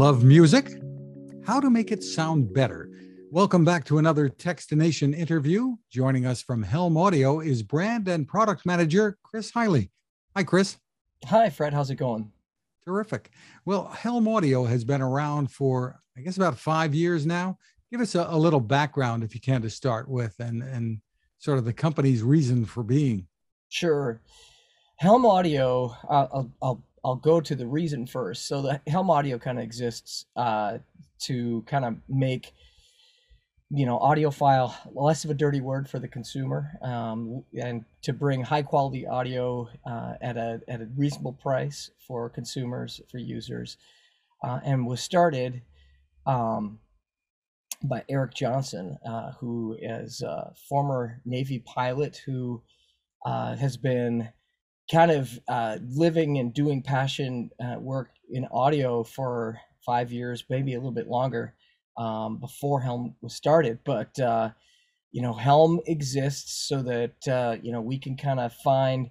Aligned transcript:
Love 0.00 0.24
music? 0.24 0.80
How 1.44 1.60
to 1.60 1.68
make 1.68 1.92
it 1.92 2.02
sound 2.02 2.54
better. 2.54 2.90
Welcome 3.30 3.66
back 3.66 3.84
to 3.84 3.98
another 3.98 4.30
Techstination 4.30 5.14
interview. 5.14 5.76
Joining 5.90 6.24
us 6.24 6.40
from 6.40 6.62
Helm 6.62 6.96
Audio 6.96 7.40
is 7.40 7.62
brand 7.62 8.08
and 8.08 8.26
product 8.26 8.64
manager 8.64 9.18
Chris 9.22 9.52
Hiley. 9.52 9.90
Hi, 10.34 10.42
Chris. 10.42 10.78
Hi, 11.26 11.50
Fred. 11.50 11.74
How's 11.74 11.90
it 11.90 11.96
going? 11.96 12.32
Terrific. 12.82 13.28
Well, 13.66 13.88
Helm 13.88 14.26
Audio 14.26 14.64
has 14.64 14.84
been 14.84 15.02
around 15.02 15.52
for, 15.52 16.00
I 16.16 16.22
guess, 16.22 16.38
about 16.38 16.58
five 16.58 16.94
years 16.94 17.26
now. 17.26 17.58
Give 17.90 18.00
us 18.00 18.14
a, 18.14 18.26
a 18.30 18.38
little 18.38 18.58
background, 18.58 19.22
if 19.22 19.34
you 19.34 19.40
can, 19.42 19.60
to 19.60 19.68
start 19.68 20.08
with, 20.08 20.34
and 20.38 20.62
and 20.62 21.02
sort 21.36 21.58
of 21.58 21.66
the 21.66 21.74
company's 21.74 22.22
reason 22.22 22.64
for 22.64 22.82
being. 22.82 23.26
Sure. 23.68 24.22
Helm 24.96 25.26
Audio. 25.26 25.94
Uh, 26.08 26.26
I'll, 26.32 26.52
I'll 26.62 26.84
I'll 27.04 27.16
go 27.16 27.40
to 27.40 27.54
the 27.54 27.66
reason 27.66 28.06
first. 28.06 28.46
So 28.46 28.62
the 28.62 28.80
Helm 28.86 29.10
Audio 29.10 29.38
kind 29.38 29.58
of 29.58 29.64
exists 29.64 30.26
uh, 30.36 30.78
to 31.20 31.62
kind 31.66 31.84
of 31.84 31.96
make 32.08 32.52
you 33.72 33.86
know 33.86 33.98
audiophile 33.98 34.74
less 34.94 35.24
of 35.24 35.30
a 35.30 35.34
dirty 35.34 35.60
word 35.60 35.88
for 35.88 36.00
the 36.00 36.08
consumer 36.08 36.72
um, 36.82 37.44
and 37.60 37.84
to 38.02 38.12
bring 38.12 38.42
high 38.42 38.62
quality 38.62 39.06
audio 39.06 39.68
uh, 39.86 40.14
at 40.20 40.36
a 40.36 40.60
at 40.66 40.80
a 40.80 40.88
reasonable 40.96 41.32
price 41.32 41.90
for 42.06 42.28
consumers 42.28 43.00
for 43.08 43.18
users 43.18 43.76
uh, 44.42 44.58
and 44.64 44.84
was 44.84 45.00
started 45.00 45.62
um, 46.26 46.80
by 47.84 48.02
Eric 48.08 48.34
Johnson 48.34 48.98
uh, 49.06 49.32
who 49.38 49.76
is 49.80 50.20
a 50.22 50.52
former 50.68 51.20
Navy 51.24 51.60
pilot 51.60 52.20
who 52.26 52.60
uh, 53.24 53.54
has 53.54 53.76
been 53.76 54.28
kind 54.90 55.10
of 55.10 55.38
uh, 55.48 55.78
living 55.82 56.38
and 56.38 56.52
doing 56.52 56.82
passion 56.82 57.50
uh, 57.62 57.78
work 57.78 58.10
in 58.30 58.46
audio 58.46 59.04
for 59.04 59.58
five 59.84 60.12
years, 60.12 60.44
maybe 60.50 60.74
a 60.74 60.78
little 60.78 60.92
bit 60.92 61.08
longer 61.08 61.54
um, 61.96 62.38
before 62.38 62.80
Helm 62.80 63.14
was 63.22 63.34
started. 63.34 63.78
But 63.84 64.18
uh, 64.18 64.50
you 65.12 65.22
know, 65.22 65.32
Helm 65.32 65.80
exists 65.86 66.68
so 66.68 66.82
that 66.82 67.28
uh, 67.28 67.56
you 67.62 67.72
know 67.72 67.80
we 67.80 67.98
can 67.98 68.16
kind 68.16 68.40
of 68.40 68.52
find 68.52 69.10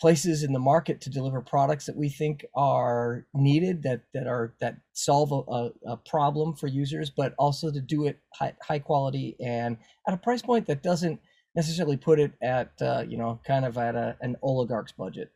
places 0.00 0.42
in 0.42 0.52
the 0.52 0.58
market 0.58 1.02
to 1.02 1.10
deliver 1.10 1.42
products 1.42 1.84
that 1.84 1.96
we 1.96 2.08
think 2.08 2.44
are 2.54 3.26
needed 3.34 3.82
that 3.82 4.00
that 4.14 4.26
are 4.26 4.54
that 4.60 4.76
solve 4.94 5.30
a, 5.30 5.70
a 5.86 5.96
problem 5.98 6.54
for 6.54 6.68
users 6.68 7.10
but 7.10 7.34
also 7.38 7.70
to 7.70 7.82
do 7.82 8.06
it 8.06 8.18
high, 8.34 8.54
high 8.62 8.78
quality 8.78 9.36
and 9.44 9.76
at 10.08 10.14
a 10.14 10.16
price 10.16 10.40
point 10.40 10.66
that 10.66 10.82
doesn't 10.82 11.20
necessarily 11.54 11.96
put 11.96 12.20
it 12.20 12.32
at 12.42 12.72
uh, 12.80 13.04
you 13.06 13.16
know 13.16 13.40
kind 13.44 13.64
of 13.64 13.76
at 13.78 13.94
a, 13.94 14.16
an 14.20 14.36
oligarch's 14.42 14.92
budget. 14.92 15.30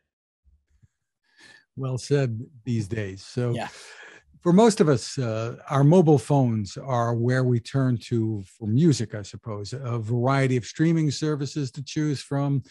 Well 1.75 1.97
said 1.97 2.41
these 2.63 2.87
days. 2.87 3.23
So 3.23 3.51
yeah. 3.51 3.67
For 4.41 4.53
most 4.53 4.79
of 4.79 4.87
us, 4.89 5.17
uh, 5.17 5.55
our 5.71 5.83
mobile 5.83 6.19
phones 6.19 6.77
are 6.77 7.15
where 7.15 7.43
we 7.43 7.59
turn 7.59 7.97
to 8.09 8.43
for 8.43 8.67
music, 8.67 9.15
I 9.15 9.23
suppose, 9.23 9.73
a 9.73 9.97
variety 9.97 10.55
of 10.55 10.65
streaming 10.65 11.09
services 11.09 11.71
to 11.71 11.83
choose 11.83 12.21
from. 12.21 12.61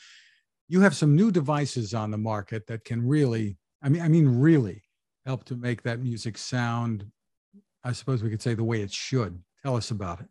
You 0.69 0.83
have 0.83 0.95
some 0.95 1.17
new 1.17 1.33
devices 1.33 1.92
on 1.92 2.12
the 2.12 2.17
market 2.17 2.69
that 2.69 2.84
can 2.84 3.05
really, 3.05 3.59
I 3.83 3.89
mean, 3.89 4.03
I 4.03 4.06
mean, 4.06 4.28
really 4.28 4.84
help 5.27 5.42
to 5.47 5.56
make 5.56 5.83
that 5.83 5.98
music 5.98 6.39
sound, 6.39 7.11
I 7.83 7.91
suppose 7.91 8.22
we 8.22 8.31
could 8.31 8.41
say, 8.42 8.55
the 8.55 8.62
way 8.62 8.81
it 8.83 8.92
should. 8.92 9.42
Tell 9.65 9.75
us 9.75 9.91
about 9.91 10.20
it. 10.20 10.28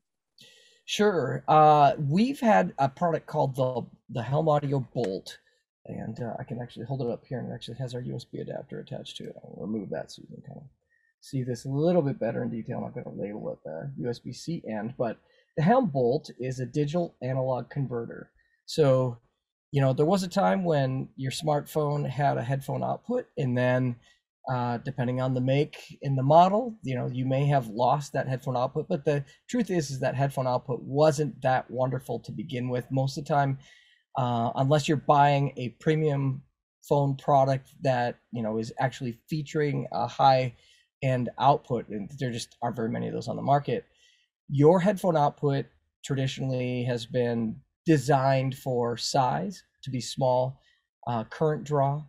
Sure. 0.85 1.43
Uh, 1.47 1.93
we've 1.97 2.39
had 2.39 2.73
a 2.77 2.89
product 2.89 3.25
called 3.25 3.55
the 3.55 3.85
the 4.09 4.21
Helm 4.21 4.49
Audio 4.49 4.85
Bolt, 4.93 5.37
and 5.85 6.19
uh, 6.21 6.33
I 6.39 6.43
can 6.43 6.61
actually 6.61 6.85
hold 6.85 7.01
it 7.01 7.09
up 7.09 7.23
here, 7.25 7.39
and 7.39 7.49
it 7.51 7.55
actually 7.55 7.77
has 7.77 7.95
our 7.95 8.01
USB 8.01 8.41
adapter 8.41 8.79
attached 8.79 9.17
to 9.17 9.25
it. 9.25 9.35
I'll 9.37 9.55
remove 9.65 9.89
that 9.89 10.11
so 10.11 10.21
you 10.21 10.35
can 10.35 10.43
kind 10.43 10.57
of 10.57 10.67
see 11.21 11.41
this 11.43 11.65
a 11.65 11.69
little 11.69 12.01
bit 12.01 12.19
better 12.19 12.43
in 12.43 12.49
detail. 12.49 12.77
I'm 12.77 12.83
not 12.83 12.93
going 12.93 13.05
to 13.05 13.21
label 13.21 13.49
it 13.53 13.63
the 13.63 13.91
USB-C 14.03 14.63
end, 14.69 14.93
but 14.97 15.17
the 15.55 15.63
Helm 15.63 15.87
Bolt 15.87 16.29
is 16.37 16.59
a 16.59 16.65
digital 16.65 17.15
analog 17.21 17.69
converter. 17.69 18.29
So, 18.65 19.17
you 19.71 19.79
know, 19.81 19.93
there 19.93 20.05
was 20.05 20.23
a 20.23 20.27
time 20.27 20.65
when 20.65 21.07
your 21.15 21.31
smartphone 21.31 22.07
had 22.07 22.37
a 22.37 22.43
headphone 22.43 22.83
output, 22.83 23.27
and 23.37 23.57
then 23.57 23.95
uh, 24.51 24.77
depending 24.79 25.21
on 25.21 25.33
the 25.33 25.41
make 25.41 25.97
and 26.03 26.17
the 26.17 26.23
model 26.23 26.75
you 26.83 26.95
know 26.95 27.07
you 27.07 27.25
may 27.25 27.45
have 27.45 27.67
lost 27.67 28.11
that 28.11 28.27
headphone 28.27 28.57
output 28.57 28.87
but 28.89 29.05
the 29.05 29.23
truth 29.49 29.69
is 29.69 29.89
is 29.89 29.99
that 29.99 30.15
headphone 30.15 30.47
output 30.47 30.81
wasn't 30.81 31.41
that 31.41 31.69
wonderful 31.71 32.19
to 32.19 32.31
begin 32.31 32.69
with. 32.69 32.85
Most 32.91 33.17
of 33.17 33.23
the 33.23 33.29
time 33.29 33.57
uh, 34.17 34.51
unless 34.55 34.87
you're 34.87 34.97
buying 34.97 35.53
a 35.57 35.69
premium 35.79 36.41
phone 36.83 37.15
product 37.15 37.69
that 37.81 38.17
you 38.31 38.43
know 38.43 38.57
is 38.57 38.73
actually 38.79 39.17
featuring 39.29 39.87
a 39.93 40.07
high 40.07 40.53
end 41.01 41.29
output 41.39 41.87
and 41.89 42.11
there 42.19 42.31
just 42.31 42.57
aren't 42.61 42.75
very 42.75 42.89
many 42.89 43.07
of 43.07 43.13
those 43.13 43.27
on 43.27 43.35
the 43.35 43.41
market 43.41 43.85
your 44.49 44.79
headphone 44.79 45.15
output 45.15 45.65
traditionally 46.03 46.83
has 46.83 47.05
been 47.05 47.55
designed 47.85 48.55
for 48.55 48.97
size 48.97 49.63
to 49.83 49.89
be 49.89 50.01
small 50.01 50.59
uh, 51.07 51.23
current 51.25 51.63
draw 51.63 52.03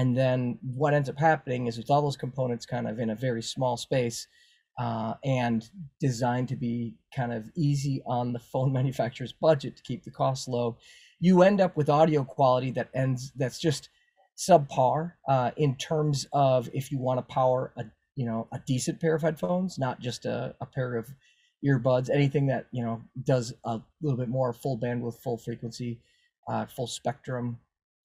and 0.00 0.16
then 0.16 0.58
what 0.62 0.94
ends 0.94 1.10
up 1.10 1.18
happening 1.18 1.66
is 1.66 1.76
with 1.76 1.90
all 1.90 2.00
those 2.00 2.16
components 2.16 2.64
kind 2.64 2.88
of 2.88 2.98
in 2.98 3.10
a 3.10 3.14
very 3.14 3.42
small 3.42 3.76
space 3.76 4.28
uh, 4.78 5.12
and 5.22 5.68
designed 6.00 6.48
to 6.48 6.56
be 6.56 6.94
kind 7.14 7.34
of 7.34 7.50
easy 7.54 8.00
on 8.06 8.32
the 8.32 8.38
phone 8.38 8.72
manufacturer's 8.78 9.34
budget 9.34 9.76
to 9.76 9.82
keep 9.82 10.02
the 10.02 10.10
cost 10.10 10.48
low, 10.48 10.78
you 11.18 11.42
end 11.42 11.60
up 11.60 11.76
with 11.76 11.90
audio 11.90 12.24
quality 12.24 12.70
that 12.70 12.88
ends 12.94 13.30
that's 13.36 13.58
just 13.58 13.90
subpar 14.38 15.12
uh, 15.28 15.50
in 15.58 15.76
terms 15.76 16.26
of 16.32 16.70
if 16.72 16.90
you 16.90 16.98
want 16.98 17.18
to 17.18 17.34
power 17.34 17.70
a 17.76 17.84
you 18.16 18.24
know 18.24 18.48
a 18.52 18.58
decent 18.66 18.98
pair 19.02 19.14
of 19.14 19.20
headphones, 19.20 19.78
not 19.78 20.00
just 20.00 20.24
a, 20.24 20.54
a 20.62 20.66
pair 20.66 20.96
of 20.96 21.08
earbuds, 21.62 22.08
anything 22.08 22.46
that 22.46 22.68
you 22.72 22.82
know 22.82 23.02
does 23.22 23.52
a 23.64 23.78
little 24.00 24.18
bit 24.18 24.30
more 24.30 24.54
full 24.54 24.78
bandwidth, 24.78 25.18
full 25.22 25.36
frequency, 25.36 26.00
uh, 26.48 26.64
full 26.64 26.86
spectrum 26.86 27.58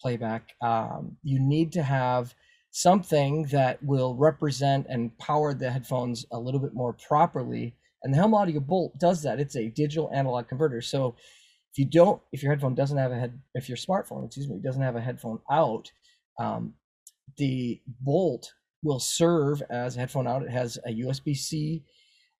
playback, 0.05 0.53
um, 0.61 1.17
you 1.23 1.39
need 1.39 1.71
to 1.71 1.81
have 1.81 2.35
something 2.69 3.43
that 3.45 3.81
will 3.83 4.13
represent 4.13 4.85
and 4.87 5.17
power 5.17 5.51
the 5.51 5.71
headphones 5.71 6.27
a 6.31 6.37
little 6.37 6.59
bit 6.59 6.75
more 6.75 6.93
properly. 6.93 7.73
And 8.03 8.13
the 8.13 8.17
Helm 8.19 8.35
Audio 8.35 8.59
Bolt 8.59 8.99
does 8.99 9.23
that. 9.23 9.39
It's 9.39 9.55
a 9.55 9.69
digital 9.69 10.11
analog 10.13 10.47
converter. 10.47 10.79
So 10.79 11.15
if 11.71 11.79
you 11.79 11.85
don't, 11.85 12.21
if 12.31 12.43
your 12.43 12.51
headphone 12.51 12.75
doesn't 12.75 12.99
have 12.99 13.11
a 13.11 13.15
head, 13.15 13.39
if 13.55 13.67
your 13.67 13.79
smartphone, 13.79 14.23
excuse 14.23 14.47
me, 14.47 14.59
doesn't 14.63 14.81
have 14.83 14.95
a 14.95 15.01
headphone 15.01 15.39
out, 15.49 15.91
um, 16.39 16.75
the 17.37 17.81
Bolt 18.01 18.53
will 18.83 18.99
serve 18.99 19.63
as 19.71 19.95
a 19.95 20.01
headphone 20.01 20.27
out. 20.27 20.43
It 20.43 20.51
has 20.51 20.77
a 20.85 20.91
USB 20.91 21.35
C 21.35 21.83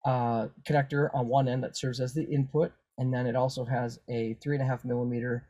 uh, 0.05 0.49
connector 0.69 1.09
on 1.15 1.27
one 1.29 1.47
end 1.47 1.63
that 1.63 1.75
serves 1.75 1.99
as 1.99 2.13
the 2.13 2.29
input, 2.29 2.71
and 2.99 3.11
then 3.11 3.25
it 3.25 3.35
also 3.35 3.65
has 3.65 3.99
a 4.07 4.37
three 4.43 4.55
and 4.55 4.63
a 4.63 4.67
half 4.67 4.85
millimeter, 4.85 5.47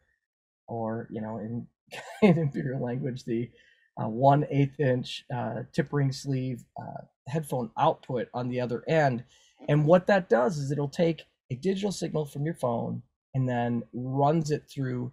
or 0.70 1.10
you 1.12 1.20
know, 1.20 1.40
in 1.40 1.68
in 2.22 2.38
imperial 2.38 2.82
language, 2.82 3.24
the 3.26 3.50
uh, 4.02 4.08
one 4.08 4.46
eighth 4.50 4.80
inch 4.80 5.24
uh, 5.34 5.64
tip 5.74 5.92
ring 5.92 6.12
sleeve 6.12 6.64
uh, 6.80 7.04
headphone 7.28 7.72
output 7.78 8.28
on 8.34 8.50
the 8.50 8.60
other 8.60 8.84
end. 8.88 9.24
And 9.70 9.86
what 9.86 10.08
that 10.08 10.30
does 10.30 10.58
is 10.58 10.72
it'll 10.72 10.90
take 10.90 11.24
a 11.52 11.56
digital 11.56 11.92
signal 11.92 12.26
from 12.26 12.46
your 12.46 12.56
phone 12.56 13.02
and 13.34 13.48
then 13.48 13.84
runs 13.94 14.52
it 14.52 14.64
through 14.70 15.12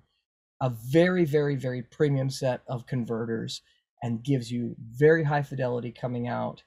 a 0.60 0.70
very, 0.70 1.24
very, 1.24 1.56
very 1.56 1.82
premium 1.82 2.30
set 2.30 2.62
of 2.68 2.86
converters 2.86 3.62
and 4.02 4.22
gives 4.24 4.50
you 4.50 4.76
very 4.78 5.24
high 5.24 5.42
fidelity 5.42 5.92
coming 5.92 6.28
out. 6.28 6.62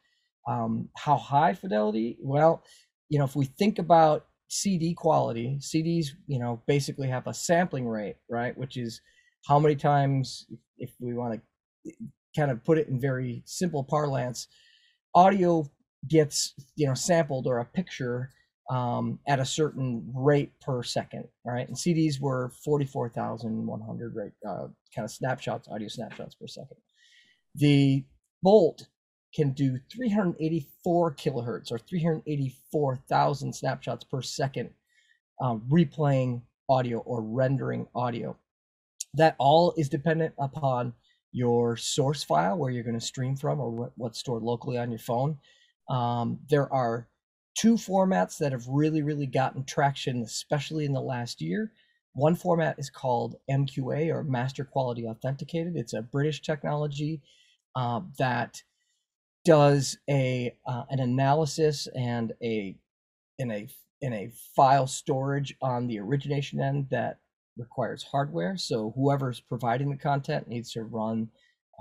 Um, 0.47 0.89
how 0.95 1.17
high 1.17 1.53
fidelity? 1.53 2.17
Well, 2.21 2.63
you 3.09 3.19
know, 3.19 3.25
if 3.25 3.35
we 3.35 3.45
think 3.45 3.79
about 3.79 4.25
CD 4.47 4.93
quality, 4.93 5.57
CDs, 5.61 6.07
you 6.27 6.39
know, 6.39 6.61
basically 6.67 7.07
have 7.07 7.27
a 7.27 7.33
sampling 7.33 7.87
rate, 7.87 8.17
right, 8.29 8.57
which 8.57 8.77
is 8.77 9.01
how 9.47 9.59
many 9.59 9.75
times, 9.75 10.47
if 10.77 10.91
we 10.99 11.13
want 11.13 11.39
to 11.85 11.93
kind 12.35 12.51
of 12.51 12.63
put 12.63 12.77
it 12.77 12.87
in 12.87 12.99
very 12.99 13.43
simple 13.45 13.83
parlance, 13.83 14.47
audio 15.13 15.69
gets 16.07 16.53
you 16.75 16.87
know 16.87 16.93
sampled 16.93 17.47
or 17.47 17.59
a 17.59 17.65
picture 17.65 18.29
um, 18.69 19.19
at 19.27 19.39
a 19.39 19.45
certain 19.45 20.11
rate 20.13 20.51
per 20.59 20.81
second, 20.83 21.27
right? 21.45 21.67
And 21.67 21.77
CDs 21.77 22.19
were 22.19 22.51
44,100 22.63 24.15
rate, 24.15 24.31
uh, 24.47 24.67
kind 24.93 25.05
of 25.05 25.11
snapshots, 25.11 25.67
audio 25.67 25.87
snapshots 25.87 26.35
per 26.35 26.47
second. 26.47 26.77
The 27.53 28.03
Bolt 28.41 28.87
can 29.33 29.51
do 29.51 29.79
384 29.91 31.13
kilohertz 31.13 31.71
or 31.71 31.77
384,000 31.77 33.53
snapshots 33.53 34.03
per 34.03 34.21
second, 34.21 34.69
uh, 35.41 35.55
replaying 35.69 36.41
audio 36.69 36.99
or 36.99 37.21
rendering 37.21 37.87
audio 37.93 38.35
that 39.15 39.35
all 39.39 39.73
is 39.77 39.89
dependent 39.89 40.33
upon 40.37 40.93
your 41.31 41.75
source 41.75 42.23
file 42.23 42.57
where 42.57 42.71
you're 42.71 42.83
going 42.83 42.99
to 42.99 43.05
stream 43.05 43.35
from 43.35 43.59
or 43.59 43.91
what's 43.95 44.19
stored 44.19 44.43
locally 44.43 44.77
on 44.77 44.89
your 44.89 44.99
phone. 44.99 45.37
Um, 45.89 46.39
there 46.49 46.71
are 46.71 47.07
two 47.57 47.75
formats 47.75 48.37
that 48.37 48.51
have 48.51 48.67
really, 48.67 49.01
really 49.01 49.25
gotten 49.25 49.63
traction, 49.63 50.21
especially 50.21 50.85
in 50.85 50.93
the 50.93 51.01
last 51.01 51.41
year. 51.41 51.71
One 52.13 52.35
format 52.35 52.79
is 52.79 52.89
called 52.89 53.35
MQA 53.49 54.13
or 54.13 54.23
Master 54.23 54.63
Quality 54.63 55.05
Authenticated. 55.05 55.75
It's 55.75 55.93
a 55.93 56.01
British 56.01 56.41
technology 56.41 57.21
uh, 57.75 58.01
that 58.17 58.61
does 59.43 59.97
a 60.09 60.55
uh, 60.65 60.83
an 60.89 60.99
analysis 60.99 61.87
and 61.95 62.33
a 62.41 62.75
in 63.37 63.51
a 63.51 63.67
in 64.01 64.13
a 64.13 64.31
file 64.55 64.87
storage 64.87 65.55
on 65.61 65.87
the 65.87 65.99
origination 65.99 66.61
end 66.61 66.87
that 66.89 67.19
requires 67.57 68.03
hardware. 68.03 68.57
So 68.57 68.93
whoever's 68.95 69.39
providing 69.39 69.89
the 69.89 69.97
content 69.97 70.47
needs 70.47 70.71
to 70.73 70.83
run 70.83 71.29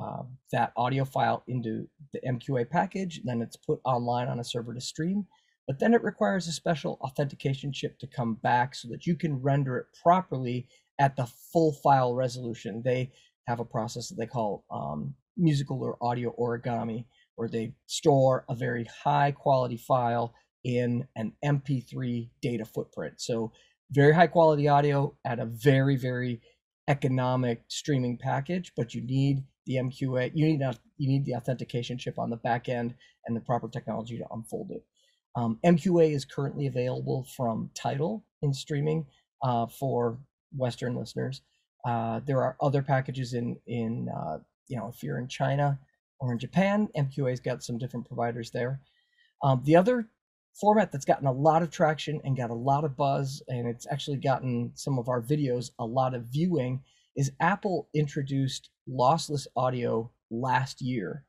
uh, 0.03 0.23
that 0.53 0.73
audio 0.77 1.05
file 1.05 1.45
into 1.47 1.89
the 2.13 2.21
MQA 2.27 2.69
package. 2.69 3.21
Then 3.25 3.43
it's 3.43 3.57
put 3.57 3.81
online 3.85 4.29
on 4.29 4.41
a 4.41 4.45
server 4.45 4.75
to 4.75 4.81
stream. 4.81 5.27
But 5.67 5.79
then 5.79 5.95
it 5.95 6.03
requires 6.03 6.47
a 6.47 6.53
special 6.53 6.99
authentication 7.01 7.73
chip 7.73 7.99
to 8.01 8.07
come 8.07 8.35
back 8.35 8.75
so 8.75 8.89
that 8.89 9.07
you 9.07 9.17
can 9.17 9.41
render 9.41 9.79
it 9.79 9.87
properly 10.03 10.69
at 11.01 11.17
the 11.17 11.27
full 11.53 11.73
file 11.73 12.15
resolution. 12.15 12.83
They 12.85 13.13
have 13.47 13.61
a 13.61 13.65
process 13.65 14.09
that 14.09 14.17
they 14.17 14.27
call 14.27 14.65
um, 14.71 15.15
musical 15.37 15.83
or 15.83 15.97
audio 16.03 16.35
origami, 16.39 17.07
where 17.37 17.49
they 17.49 17.75
store 17.87 18.45
a 18.49 18.55
very 18.55 18.87
high 19.05 19.33
quality 19.33 19.77
file 19.77 20.35
in 20.65 21.07
an 21.17 21.33
MP3 21.45 22.31
data 22.43 22.65
footprint. 22.65 23.15
So 23.19 23.53
very 23.91 24.15
high 24.15 24.27
quality 24.27 24.69
audio 24.69 25.15
at 25.25 25.39
a 25.39 25.47
very, 25.47 25.97
very 25.97 26.41
economic 26.89 27.63
streaming 27.69 28.19
package, 28.19 28.73
but 28.77 28.95
you 28.95 29.03
need 29.03 29.43
the 29.67 29.77
MQA, 29.77 30.33
you 30.35 30.47
need 30.47 30.63
you 30.99 31.09
need 31.09 31.25
the 31.25 31.35
authentication 31.35 31.97
chip 31.99 32.19
on 32.19 32.31
the 32.31 32.37
back 32.37 32.69
end 32.69 32.95
and 33.27 33.37
the 33.37 33.41
proper 33.41 33.69
technology 33.69 34.19
to 34.19 34.27
unfold 34.31 34.71
it. 34.71 34.85
Um, 35.37 35.59
MQA 35.65 36.15
is 36.15 36.25
currently 36.25 36.67
available 36.67 37.27
from 37.37 37.71
Tidal 37.75 38.25
in 38.43 38.53
streaming 38.53 39.07
uh, 39.43 39.67
for 39.67 40.19
Western 40.57 40.95
listeners. 40.95 41.41
Uh, 41.85 42.21
there 42.27 42.43
are 42.43 42.57
other 42.61 42.83
packages 42.83 43.35
in 43.35 43.57
in 43.67 44.09
uh, 44.15 44.39
you 44.69 44.77
know 44.77 44.89
if 44.95 45.03
you're 45.03 45.19
in 45.19 45.29
China 45.29 45.79
or 46.21 46.33
in 46.33 46.39
Japan, 46.39 46.89
MQA's 46.97 47.41
got 47.41 47.63
some 47.63 47.79
different 47.79 48.07
providers 48.07 48.51
there. 48.51 48.81
Um, 49.43 49.63
the 49.65 49.77
other 49.77 50.09
format 50.61 50.93
that's 50.93 51.05
gotten 51.05 51.27
a 51.27 51.33
lot 51.33 51.63
of 51.63 51.71
traction 51.71 52.21
and 52.25 52.37
got 52.37 52.51
a 52.51 52.55
lot 52.55 52.85
of 52.85 52.97
buzz, 52.97 53.43
and 53.49 53.67
it's 53.67 53.87
actually 53.91 54.19
gotten 54.19 54.73
some 54.75 54.99
of 54.99 55.09
our 55.09 55.21
videos 55.21 55.71
a 55.79 55.85
lot 55.85 56.15
of 56.15 56.25
viewing, 56.25 56.83
is 57.17 57.33
Apple 57.41 57.89
introduced 57.95 58.71
lossless 58.89 59.47
audio 59.57 60.11
last 60.31 60.81
year. 60.81 61.25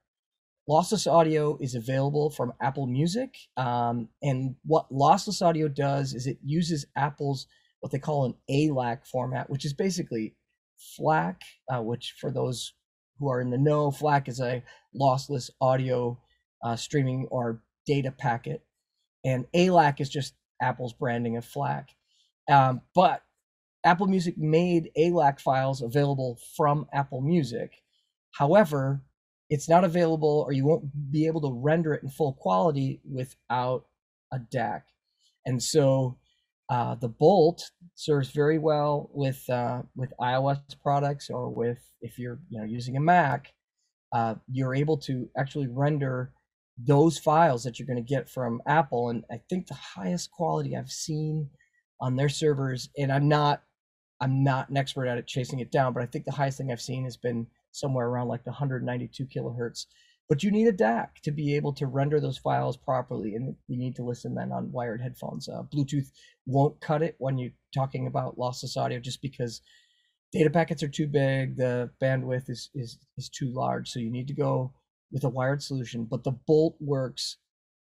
Lossless 0.69 1.12
audio 1.12 1.57
is 1.62 1.75
available 1.75 2.31
from 2.31 2.54
Apple 2.60 2.88
Music. 2.88 3.36
Um, 3.56 4.10
and 4.24 4.56
what 4.63 4.92
lossless 4.92 5.45
audio 5.45 5.68
does 5.68 6.13
is 6.13 6.25
it 6.25 6.39
uses 6.44 6.86
Apple's 6.95 7.48
what 7.81 7.92
they 7.92 8.00
call 8.00 8.25
an 8.25 8.33
ALAC 8.50 9.06
format, 9.06 9.48
which 9.48 9.63
is 9.63 9.74
basically 9.74 10.36
FLAC, 10.98 11.42
uh, 11.72 11.83
which 11.83 12.16
for 12.19 12.31
those 12.31 12.74
who 13.19 13.30
are 13.30 13.39
in 13.39 13.51
the 13.51 13.60
know, 13.60 13.92
FLAC 13.92 14.27
is 14.27 14.39
a 14.39 14.63
lossless 15.00 15.51
audio 15.62 16.19
uh, 16.63 16.75
streaming 16.75 17.27
or 17.30 17.62
data 17.86 18.12
packet 18.12 18.63
and 19.25 19.45
ALAC 19.54 20.00
is 20.00 20.10
just 20.10 20.36
Apple's 20.62 20.94
branding 20.94 21.36
of 21.36 21.45
FLAC. 21.45 21.89
Um, 22.50 22.81
but 22.94 23.24
Apple 23.83 24.07
Music 24.07 24.38
made 24.38 24.92
ALAC 24.98 25.42
files 25.42 25.81
available 25.81 26.39
from 26.56 26.88
Apple 26.94 27.22
Music. 27.22 27.72
However, 28.31 29.01
it's 29.50 29.68
not 29.68 29.83
available, 29.83 30.44
or 30.48 30.54
you 30.54 30.66
won't 30.66 31.12
be 31.12 31.27
able 31.27 31.42
to 31.42 31.51
render 31.51 31.94
it 31.94 32.04
in 32.04 32.10
full 32.10 32.33
quality 32.33 33.01
without 33.04 33.86
a 34.31 34.39
DAC. 34.39 34.81
And 35.45 35.62
so 35.62 36.18
uh, 36.69 36.95
the 36.95 37.10
Bolt 37.10 37.72
serves 37.94 38.31
very 38.31 38.57
well 38.57 39.10
with 39.13 39.48
uh, 39.50 39.83
with 39.95 40.13
iOS 40.19 40.60
products, 40.81 41.30
or 41.30 41.50
with 41.50 41.80
if 42.01 42.18
you're 42.18 42.39
you 42.50 42.60
know 42.60 42.66
using 42.66 42.98
a 42.98 43.01
Mac, 43.01 43.54
uh, 44.13 44.36
you're 44.51 44.74
able 44.74 44.98
to 44.98 45.30
actually 45.38 45.68
render 45.68 46.31
those 46.77 47.18
files 47.18 47.63
that 47.63 47.80
you're 47.80 47.88
going 47.88 48.04
to 48.04 48.13
get 48.13 48.30
from 48.30 48.62
Apple. 48.66 49.10
And 49.10 49.24
I 49.31 49.39
think 49.50 49.68
the 49.68 49.74
highest 49.75 50.31
quality 50.31 50.75
I've 50.75 50.92
seen 50.92 51.50
on 52.01 52.16
their 52.16 52.30
servers, 52.30 52.89
and 52.98 53.12
I'm 53.12 53.27
not 53.27 53.62
I'm 54.22 54.44
not 54.44 54.69
an 54.69 54.77
expert 54.77 55.07
at 55.07 55.18
it 55.18 55.27
chasing 55.27 55.60
it 55.60 55.72
down, 55.72 55.92
but 55.94 56.01
I 56.01 56.06
think 56.06 56.24
the 56.24 56.31
highest 56.31 56.57
thing 56.57 56.72
I've 56.72 56.81
seen 56.81 57.04
has 57.04 57.18
been 57.18 57.48
somewhere 57.72 58.07
around 58.07 58.30
like 58.30 58.45
the 58.45 58.51
192 58.51 59.25
kilohertz. 59.25 59.88
But 60.30 60.42
you 60.42 60.51
need 60.51 60.68
a 60.68 60.74
DAC 60.74 61.19
to 61.24 61.31
be 61.31 61.56
able 61.56 61.74
to 61.74 61.86
render 61.86 62.19
those 62.19 62.38
files 62.38 62.77
properly, 62.77 63.36
and 63.36 63.56
you 63.68 63.77
need 63.77 63.95
to 63.98 64.04
listen 64.04 64.33
then 64.33 64.51
on 64.51 64.72
wired 64.72 65.01
headphones. 65.01 65.48
Uh, 65.50 65.63
Bluetooth 65.63 66.12
won't 66.45 66.80
cut 66.80 67.04
it 67.04 67.16
when 67.19 67.38
you're 67.38 67.51
talking 67.74 68.07
about 68.07 68.38
lossless 68.38 68.77
audio, 68.77 69.00
just 69.00 69.22
because 69.22 69.62
data 70.31 70.50
packets 70.50 70.81
are 70.81 70.88
too 70.88 71.07
big, 71.07 71.57
the 71.57 71.89
bandwidth 72.01 72.50
is 72.50 72.69
is 72.74 72.98
is 73.18 73.30
too 73.30 73.51
large. 73.51 73.89
So 73.89 74.00
you 74.00 74.10
need 74.10 74.27
to 74.30 74.33
go 74.33 74.74
with 75.11 75.23
a 75.23 75.29
wired 75.29 75.61
solution, 75.61 76.05
but 76.05 76.23
the 76.23 76.31
Bolt 76.31 76.75
works 76.79 77.37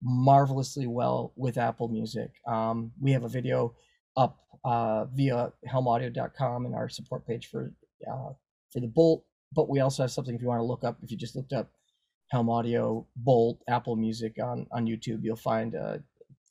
marvelously 0.02 0.86
well 0.86 1.32
with 1.36 1.58
Apple 1.58 1.88
Music. 1.88 2.30
Um, 2.46 2.92
we 3.00 3.12
have 3.12 3.24
a 3.24 3.28
video 3.28 3.74
up 4.16 4.38
uh, 4.64 5.06
via 5.06 5.52
helmaudio.com 5.68 6.66
and 6.66 6.74
our 6.74 6.88
support 6.88 7.26
page 7.26 7.48
for 7.48 7.72
uh, 8.10 8.32
for 8.72 8.80
the 8.80 8.88
Bolt, 8.88 9.24
but 9.52 9.68
we 9.68 9.80
also 9.80 10.02
have 10.02 10.10
something 10.10 10.34
if 10.34 10.42
you 10.42 10.48
want 10.48 10.60
to 10.60 10.64
look 10.64 10.84
up. 10.84 10.98
If 11.02 11.10
you 11.10 11.16
just 11.16 11.36
looked 11.36 11.52
up 11.52 11.70
Helm 12.30 12.50
Audio 12.50 13.06
Bolt 13.16 13.60
Apple 13.68 13.96
Music 13.96 14.36
on 14.42 14.66
on 14.72 14.86
YouTube, 14.86 15.20
you'll 15.22 15.36
find 15.36 15.74
a, 15.74 16.02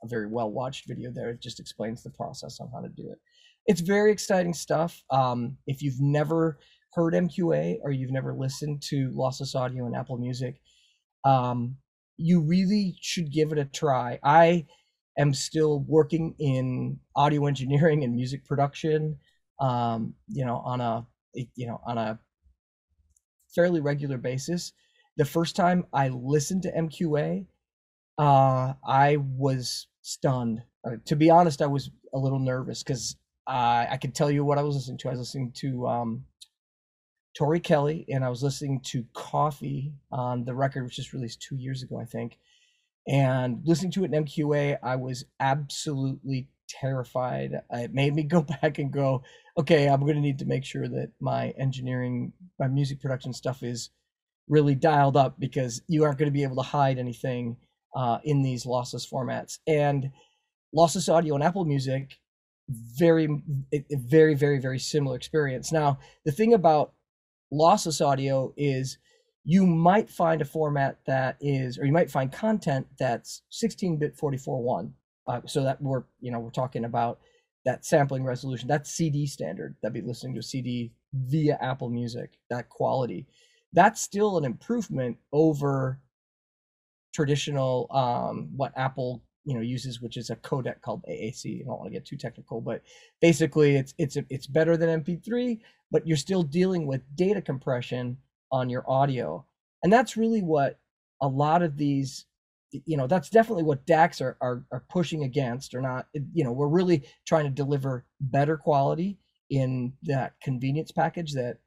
a 0.03 0.07
very 0.07 0.27
well 0.27 0.51
watched 0.51 0.87
video 0.87 1.11
there. 1.11 1.29
It 1.29 1.41
just 1.41 1.59
explains 1.59 2.03
the 2.03 2.09
process 2.09 2.59
on 2.59 2.69
how 2.73 2.81
to 2.81 2.89
do 2.89 3.09
it. 3.11 3.19
It's 3.67 3.81
very 3.81 4.11
exciting 4.11 4.53
stuff. 4.53 5.03
Um, 5.09 5.57
if 5.67 5.81
you've 5.81 5.99
never 5.99 6.59
heard 6.95 7.13
MQA 7.13 7.79
or 7.83 7.91
you've 7.91 8.11
never 8.11 8.33
listened 8.33 8.81
to 8.83 9.11
Lossless 9.11 9.53
Audio 9.53 9.85
and 9.85 9.95
Apple 9.95 10.17
Music, 10.17 10.55
um, 11.25 11.75
you 12.17 12.41
really 12.41 12.95
should 13.01 13.31
give 13.31 13.51
it 13.51 13.57
a 13.57 13.65
try. 13.65 14.19
I 14.23 14.65
am 15.17 15.33
still 15.33 15.81
working 15.81 16.35
in 16.39 16.99
audio 17.15 17.45
engineering 17.47 18.03
and 18.03 18.15
music 18.15 18.45
production, 18.45 19.17
um, 19.59 20.13
you 20.27 20.45
know, 20.45 20.57
on 20.57 20.81
a 20.81 21.05
you 21.55 21.67
know 21.67 21.81
on 21.85 21.97
a 21.97 22.19
fairly 23.53 23.81
regular 23.81 24.17
basis. 24.17 24.71
The 25.17 25.25
first 25.25 25.55
time 25.55 25.85
I 25.93 26.09
listened 26.09 26.63
to 26.63 26.71
MQA, 26.71 27.45
uh, 28.17 28.73
I 28.85 29.17
was 29.17 29.87
stunned. 30.01 30.61
Uh, 30.85 30.97
to 31.05 31.15
be 31.15 31.29
honest, 31.29 31.61
I 31.61 31.67
was 31.67 31.89
a 32.13 32.17
little 32.17 32.39
nervous 32.39 32.83
because 32.83 33.15
uh, 33.47 33.85
I 33.89 33.97
could 34.01 34.15
tell 34.15 34.31
you 34.31 34.43
what 34.43 34.57
I 34.57 34.63
was 34.63 34.75
listening 34.75 34.97
to. 34.99 35.07
I 35.09 35.11
was 35.11 35.19
listening 35.19 35.51
to 35.57 35.87
um, 35.87 36.25
Tori 37.35 37.59
Kelly, 37.59 38.05
and 38.09 38.23
I 38.23 38.29
was 38.29 38.41
listening 38.41 38.79
to 38.85 39.05
Coffee 39.13 39.93
on 40.11 40.45
the 40.45 40.55
record, 40.55 40.83
which 40.83 40.97
was 40.97 41.13
released 41.13 41.41
two 41.41 41.57
years 41.57 41.83
ago, 41.83 41.99
I 41.99 42.05
think. 42.05 42.39
And 43.07 43.61
listening 43.65 43.91
to 43.93 44.03
it 44.03 44.13
in 44.13 44.25
MQA, 44.25 44.77
I 44.81 44.95
was 44.95 45.25
absolutely 45.39 46.47
terrified. 46.67 47.51
It 47.71 47.93
made 47.93 48.15
me 48.15 48.23
go 48.35 48.41
back 48.41 48.79
and 48.79 48.91
go, 48.91 49.23
okay, 49.57 49.87
I'm 49.87 50.01
going 50.01 50.15
to 50.15 50.21
need 50.21 50.39
to 50.39 50.45
make 50.45 50.65
sure 50.65 50.87
that 50.87 51.11
my 51.19 51.49
engineering, 51.51 52.33
my 52.57 52.67
music 52.67 53.01
production 53.01 53.33
stuff 53.33 53.63
is 53.63 53.89
really 54.47 54.75
dialed 54.75 55.17
up 55.17 55.39
because 55.39 55.81
you 55.87 56.03
aren't 56.03 56.17
going 56.17 56.29
to 56.29 56.33
be 56.33 56.43
able 56.43 56.57
to 56.57 56.61
hide 56.61 56.97
anything 56.97 57.57
uh, 57.95 58.19
in 58.23 58.41
these 58.41 58.65
lossless 58.65 59.09
formats. 59.09 59.59
And 59.67 60.11
lossless 60.75 61.11
audio 61.11 61.35
and 61.35 61.43
Apple 61.43 61.65
Music, 61.65 62.17
very, 62.69 63.27
very, 63.91 64.35
very, 64.35 64.59
very 64.59 64.79
similar 64.79 65.15
experience. 65.15 65.71
Now, 65.71 65.99
the 66.25 66.31
thing 66.31 66.53
about 66.53 66.93
lossless 67.55 68.05
audio 68.05 68.53
is 68.57 68.97
you 69.43 69.65
might 69.65 70.09
find 70.09 70.41
a 70.41 70.45
format 70.45 70.97
that 71.05 71.37
is, 71.39 71.77
or 71.77 71.85
you 71.85 71.91
might 71.91 72.09
find 72.09 72.31
content 72.31 72.87
that's 72.97 73.43
16-bit 73.51 74.17
44.1. 74.17 74.91
Uh, 75.27 75.41
so 75.47 75.63
that 75.63 75.81
we're, 75.81 76.03
you 76.19 76.31
know, 76.31 76.39
we're 76.39 76.51
talking 76.51 76.85
about 76.85 77.19
that 77.65 77.83
sampling 77.83 78.23
resolution. 78.23 78.67
That's 78.67 78.91
CD 78.91 79.25
standard. 79.25 79.75
That'd 79.81 79.93
be 79.93 80.07
listening 80.07 80.33
to 80.35 80.39
a 80.39 80.43
CD 80.43 80.93
via 81.13 81.57
Apple 81.61 81.89
Music. 81.89 82.37
That 82.49 82.69
quality, 82.69 83.25
that's 83.73 84.01
still 84.01 84.37
an 84.37 84.45
improvement 84.45 85.17
over 85.33 85.99
traditional 87.13 87.87
um, 87.91 88.49
what 88.55 88.71
Apple 88.77 89.23
you 89.45 89.53
know 89.53 89.61
uses 89.61 90.01
which 90.01 90.17
is 90.17 90.29
a 90.29 90.35
codec 90.37 90.81
called 90.81 91.03
AAC. 91.09 91.61
I 91.61 91.65
don't 91.65 91.79
want 91.79 91.85
to 91.85 91.93
get 91.93 92.05
too 92.05 92.17
technical, 92.17 92.61
but 92.61 92.81
basically 93.21 93.75
it's 93.75 93.93
it's 93.97 94.17
it's 94.29 94.47
better 94.47 94.75
than 94.75 95.03
MP3, 95.03 95.59
but 95.91 96.05
you're 96.05 96.17
still 96.17 96.43
dealing 96.43 96.87
with 96.87 97.01
data 97.15 97.41
compression 97.41 98.17
on 98.51 98.69
your 98.69 98.89
audio. 98.89 99.45
And 99.83 99.93
that's 99.93 100.17
really 100.17 100.41
what 100.41 100.79
a 101.21 101.27
lot 101.27 101.61
of 101.61 101.77
these 101.77 102.25
you 102.85 102.97
know 102.97 103.07
that's 103.07 103.29
definitely 103.29 103.63
what 103.63 103.85
DACs 103.85 104.21
are, 104.21 104.37
are 104.41 104.65
are 104.71 104.83
pushing 104.89 105.23
against 105.23 105.73
or 105.73 105.81
not 105.81 106.07
you 106.33 106.43
know 106.43 106.51
we're 106.51 106.67
really 106.67 107.03
trying 107.25 107.45
to 107.45 107.51
deliver 107.51 108.05
better 108.19 108.57
quality 108.57 109.17
in 109.49 109.93
that 110.03 110.33
convenience 110.41 110.91
package 110.91 111.33
that 111.33 111.59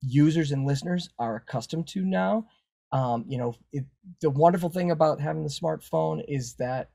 users 0.00 0.52
and 0.52 0.66
listeners 0.66 1.08
are 1.18 1.36
accustomed 1.36 1.88
to 1.88 2.04
now 2.04 2.46
um, 2.92 3.24
you 3.26 3.38
know, 3.38 3.54
it, 3.72 3.84
the 4.20 4.30
wonderful 4.30 4.68
thing 4.68 4.90
about 4.90 5.20
having 5.20 5.42
the 5.42 5.48
smartphone 5.48 6.22
is 6.28 6.54
that 6.54 6.90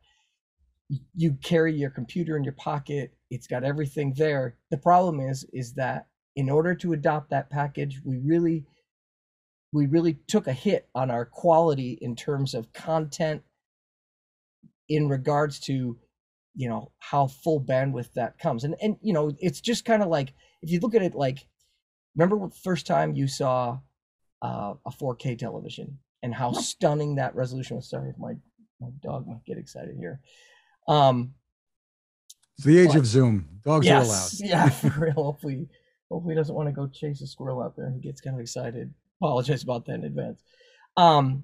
you 1.16 1.34
carry 1.44 1.74
your 1.74 1.90
computer 1.90 2.38
in 2.38 2.44
your 2.44 2.54
pocket. 2.54 3.14
It's 3.30 3.48
got 3.48 3.64
everything 3.64 4.14
there. 4.16 4.56
The 4.72 4.78
problem 4.78 5.20
is, 5.20 5.46
is 5.52 5.74
that 5.74 6.08
in 6.36 6.50
order 6.50 6.76
to 6.76 6.94
adopt 6.94 7.32
that 7.32 7.50
package, 7.50 8.00
we 8.06 8.18
really, 8.18 8.66
we 9.74 9.88
really 9.88 10.20
took 10.28 10.48
a 10.48 10.54
hit 10.54 10.88
on 10.94 11.12
our 11.12 11.26
quality 11.26 11.98
in 12.00 12.16
terms 12.16 12.54
of 12.54 12.72
content 12.74 13.42
in 14.88 15.10
regards 15.10 15.60
to 15.60 15.98
you 16.56 16.68
know 16.68 16.92
how 17.00 17.28
full 17.28 17.62
bandwidth 17.62 18.14
that 18.14 18.40
comes 18.40 18.64
and 18.64 18.76
and 18.82 18.98
you 19.02 19.14
know 19.14 19.32
it's 19.40 19.62
just 19.62 19.86
kind 19.86 20.02
of 20.02 20.08
like 20.08 20.34
if 20.64 20.72
you 20.72 20.80
look 20.80 20.96
at 20.96 21.04
it 21.04 21.14
like 21.14 21.46
remember 22.16 22.48
the 22.48 22.56
first 22.56 22.88
time 22.88 23.14
you 23.14 23.28
saw 23.28 23.78
uh, 24.42 24.74
a 24.86 24.92
4k 24.92 25.38
television 25.38 25.98
and 26.24 26.34
how 26.34 26.52
stunning 26.52 27.16
that 27.16 27.36
resolution 27.36 27.76
was. 27.76 27.90
Sorry 27.90 28.14
my 28.18 28.34
my 28.80 28.90
dog 29.02 29.28
might 29.28 29.46
get 29.46 29.58
excited 29.58 29.96
here. 29.98 30.20
Um 30.88 31.34
it's 32.58 32.66
the 32.66 32.80
age 32.80 32.90
but, 32.90 32.98
of 32.98 33.06
zoom. 33.06 33.48
Dogs 33.64 33.86
yes, 33.86 34.42
are 34.42 34.46
allowed. 34.46 34.50
Yeah 34.50 34.70
for 34.92 35.00
real. 35.00 35.14
Hopefully 35.14 35.68
hopefully 36.10 36.34
he 36.34 36.38
doesn't 36.38 36.56
want 36.56 36.68
to 36.70 36.74
go 36.74 36.88
chase 36.88 37.22
a 37.22 37.28
squirrel 37.28 37.62
out 37.62 37.76
there. 37.76 37.92
He 37.92 38.00
gets 38.00 38.22
kind 38.22 38.36
of 38.36 38.42
excited. 38.42 38.94
Apologize 39.22 39.64
about 39.64 39.86
that 39.86 39.96
in 39.96 40.06
advance. 40.06 40.44
Um 40.96 41.44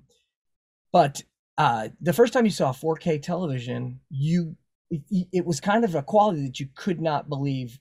but 0.91 1.21
uh 1.57 1.89
the 2.01 2.13
first 2.13 2.33
time 2.33 2.45
you 2.45 2.51
saw 2.51 2.71
4k 2.71 3.21
television 3.21 3.99
you 4.09 4.55
it, 4.89 5.27
it 5.31 5.45
was 5.45 5.59
kind 5.59 5.83
of 5.85 5.95
a 5.95 6.03
quality 6.03 6.45
that 6.45 6.59
you 6.59 6.67
could 6.75 7.01
not 7.01 7.27
believe 7.27 7.79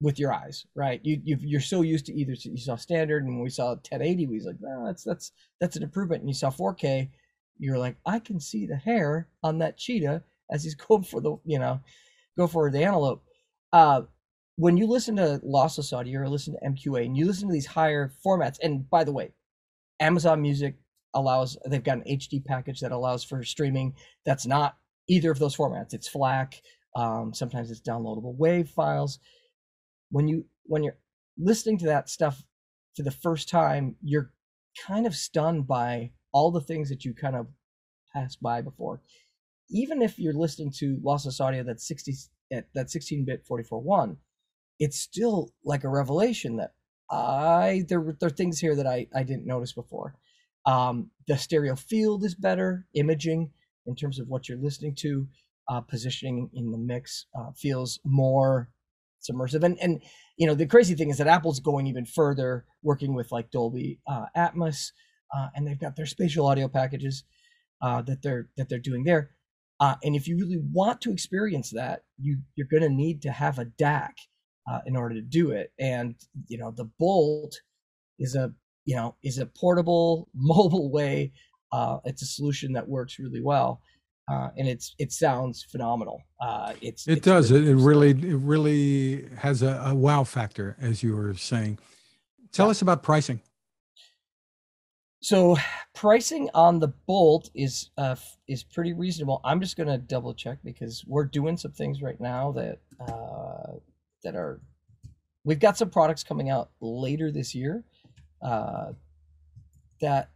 with 0.00 0.18
your 0.18 0.32
eyes, 0.32 0.64
right? 0.74 1.00
You 1.04 1.20
you 1.24 1.58
are 1.58 1.60
so 1.60 1.82
used 1.82 2.06
to 2.06 2.14
either 2.14 2.32
you 2.32 2.56
saw 2.56 2.76
standard, 2.76 3.24
and 3.24 3.34
when 3.34 3.42
we 3.44 3.50
saw 3.50 3.70
1080, 3.70 4.26
we 4.26 4.36
was 4.36 4.46
like, 4.46 4.56
no, 4.60 4.86
that's 4.86 5.04
that's 5.04 5.32
that's 5.60 5.76
an 5.76 5.82
improvement. 5.82 6.22
And 6.22 6.30
you 6.30 6.34
saw 6.34 6.50
4K, 6.50 7.08
you're 7.58 7.78
like, 7.78 7.96
I 8.06 8.18
can 8.18 8.40
see 8.40 8.66
the 8.66 8.76
hair 8.76 9.28
on 9.42 9.58
that 9.58 9.76
cheetah 9.76 10.22
as 10.50 10.64
he's 10.64 10.74
going 10.88 11.02
for 11.02 11.20
the 11.20 11.36
you 11.44 11.58
know, 11.58 11.80
go 12.38 12.46
for 12.46 12.70
the 12.70 12.82
antelope. 12.82 13.22
Uh, 13.72 14.02
when 14.56 14.76
you 14.76 14.86
listen 14.86 15.16
to 15.16 15.40
lossless 15.44 15.96
audio 15.96 16.20
or 16.20 16.28
listen 16.28 16.54
to 16.54 16.68
MQA, 16.68 17.06
and 17.06 17.16
you 17.16 17.26
listen 17.26 17.48
to 17.48 17.52
these 17.54 17.66
higher 17.66 18.12
formats, 18.24 18.58
and 18.62 18.88
by 18.90 19.04
the 19.04 19.12
way, 19.12 19.32
Amazon 20.00 20.40
Music 20.42 20.76
allows 21.14 21.56
they've 21.66 21.82
got 21.84 21.98
an 21.98 22.04
HD 22.04 22.44
package 22.44 22.80
that 22.80 22.92
allows 22.92 23.24
for 23.24 23.42
streaming 23.42 23.94
that's 24.24 24.46
not 24.46 24.76
either 25.08 25.30
of 25.30 25.38
those 25.38 25.56
formats. 25.56 25.92
It's 25.92 26.08
FLAC. 26.08 26.60
Um, 26.96 27.34
sometimes 27.34 27.70
it's 27.70 27.80
downloadable 27.80 28.36
WAV 28.36 28.68
files. 28.68 29.18
When 30.10 30.28
you 30.28 30.44
when 30.64 30.82
you're 30.82 30.98
listening 31.38 31.78
to 31.78 31.86
that 31.86 32.08
stuff 32.08 32.44
for 32.96 33.02
the 33.02 33.10
first 33.10 33.48
time, 33.48 33.96
you're 34.02 34.32
kind 34.86 35.06
of 35.06 35.14
stunned 35.14 35.66
by 35.66 36.12
all 36.32 36.50
the 36.50 36.60
things 36.60 36.88
that 36.88 37.04
you 37.04 37.14
kind 37.14 37.36
of 37.36 37.46
passed 38.14 38.40
by 38.40 38.60
before. 38.60 39.00
Even 39.70 40.02
if 40.02 40.18
you're 40.18 40.34
listening 40.34 40.72
to 40.78 40.98
lossless 41.04 41.40
audio 41.40 41.62
that's 41.62 41.86
60 41.86 42.14
at 42.52 42.66
that 42.74 42.88
16-bit 42.88 43.46
44.1, 43.48 44.16
it's 44.80 44.98
still 44.98 45.52
like 45.64 45.84
a 45.84 45.88
revelation 45.88 46.56
that 46.56 46.72
I 47.10 47.84
there 47.88 48.16
there 48.20 48.28
are 48.28 48.30
things 48.30 48.60
here 48.60 48.76
that 48.76 48.86
I 48.86 49.06
I 49.14 49.22
didn't 49.22 49.46
notice 49.46 49.72
before. 49.72 50.14
Um, 50.66 51.10
the 51.26 51.36
stereo 51.36 51.74
field 51.74 52.24
is 52.24 52.34
better, 52.34 52.86
imaging 52.94 53.50
in 53.86 53.96
terms 53.96 54.20
of 54.20 54.28
what 54.28 54.48
you're 54.48 54.58
listening 54.58 54.94
to. 54.96 55.26
Uh, 55.68 55.80
positioning 55.80 56.50
in 56.52 56.72
the 56.72 56.78
mix 56.78 57.26
uh, 57.38 57.52
feels 57.52 58.00
more 58.04 58.68
submersive. 59.20 59.64
And 59.64 59.78
and 59.80 60.02
you 60.36 60.46
know 60.46 60.54
the 60.54 60.66
crazy 60.66 60.94
thing 60.94 61.10
is 61.10 61.18
that 61.18 61.26
Apple's 61.26 61.60
going 61.60 61.86
even 61.86 62.04
further, 62.04 62.64
working 62.82 63.14
with 63.14 63.32
like 63.32 63.50
Dolby 63.50 64.00
uh, 64.06 64.26
Atmos, 64.36 64.92
uh, 65.34 65.48
and 65.54 65.66
they've 65.66 65.78
got 65.78 65.96
their 65.96 66.06
spatial 66.06 66.46
audio 66.46 66.68
packages 66.68 67.24
uh, 67.82 68.02
that 68.02 68.22
they're 68.22 68.48
that 68.56 68.68
they're 68.68 68.78
doing 68.78 69.04
there. 69.04 69.30
Uh, 69.78 69.94
and 70.04 70.14
if 70.14 70.28
you 70.28 70.36
really 70.36 70.60
want 70.72 71.00
to 71.00 71.12
experience 71.12 71.70
that, 71.70 72.02
you 72.18 72.38
you're 72.54 72.68
going 72.70 72.82
to 72.82 72.90
need 72.90 73.22
to 73.22 73.30
have 73.30 73.58
a 73.58 73.64
DAC 73.64 74.10
in 74.86 74.94
order 74.96 75.16
to 75.16 75.22
do 75.22 75.50
it. 75.50 75.72
And 75.80 76.14
you 76.48 76.58
know 76.58 76.70
the 76.70 76.90
Bolt 76.98 77.60
is 78.18 78.34
a 78.34 78.52
you 78.84 78.94
know 78.94 79.16
is 79.22 79.38
a 79.38 79.46
portable 79.46 80.28
mobile 80.34 80.90
way 80.90 81.32
uh, 81.72 81.98
it's 82.04 82.22
a 82.22 82.26
solution 82.26 82.72
that 82.72 82.88
works 82.88 83.18
really 83.18 83.40
well, 83.40 83.80
uh, 84.30 84.50
and 84.56 84.68
it's 84.68 84.94
it 84.98 85.12
sounds 85.12 85.64
phenomenal. 85.64 86.22
Uh, 86.40 86.72
it's 86.80 87.08
it 87.08 87.18
it's 87.18 87.24
does 87.24 87.50
really 87.50 87.66
it, 87.66 87.70
it 87.70 87.76
really 87.76 88.10
it 88.10 88.36
really 88.36 89.28
has 89.38 89.62
a, 89.62 89.82
a, 89.86 89.94
wow 89.94 90.22
factor, 90.22 90.76
as 90.80 91.02
you 91.02 91.16
were 91.16 91.34
saying. 91.34 91.78
Tell 92.52 92.66
yeah. 92.66 92.70
us 92.70 92.82
about 92.82 93.02
pricing. 93.02 93.40
So 95.20 95.56
pricing 95.94 96.48
on 96.54 96.78
the 96.78 96.88
Bolt 96.88 97.50
is 97.54 97.90
uh, 97.98 98.14
is 98.46 98.62
pretty 98.62 98.92
reasonable. 98.92 99.40
I'm 99.44 99.60
just 99.60 99.76
going 99.76 99.88
to 99.88 99.98
double 99.98 100.32
check 100.32 100.58
because 100.64 101.04
we're 101.06 101.24
doing 101.24 101.56
some 101.56 101.72
things 101.72 102.00
right 102.00 102.20
now 102.20 102.52
that 102.52 102.78
uh, 103.00 103.72
that 104.22 104.36
are 104.36 104.60
we've 105.44 105.60
got 105.60 105.76
some 105.76 105.90
products 105.90 106.22
coming 106.22 106.50
out 106.50 106.70
later 106.80 107.32
this 107.32 107.54
year 107.54 107.82
uh, 108.42 108.92
that 110.00 110.30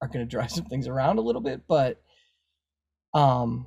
are 0.00 0.08
going 0.08 0.26
to 0.26 0.28
drive 0.28 0.50
some 0.50 0.64
things 0.64 0.88
around 0.88 1.18
a 1.18 1.22
little 1.22 1.40
bit, 1.40 1.62
but 1.68 2.01
um, 3.14 3.66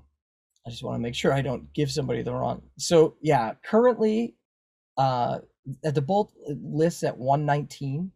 I 0.66 0.70
just 0.70 0.84
want 0.84 0.96
to 0.96 1.02
make 1.02 1.16
sure 1.16 1.34
I 1.34 1.42
don't 1.42 1.72
give 1.74 1.92
somebody 1.92 2.22
the 2.22 2.34
wrong. 2.34 2.64
So 2.78 3.16
yeah, 3.22 3.54
currently, 3.64 4.36
uh, 4.98 5.40
at 5.84 5.96
the 5.96 6.02
Bolt 6.02 6.32
lists 6.48 7.04
at 7.04 7.18
119 7.18 8.12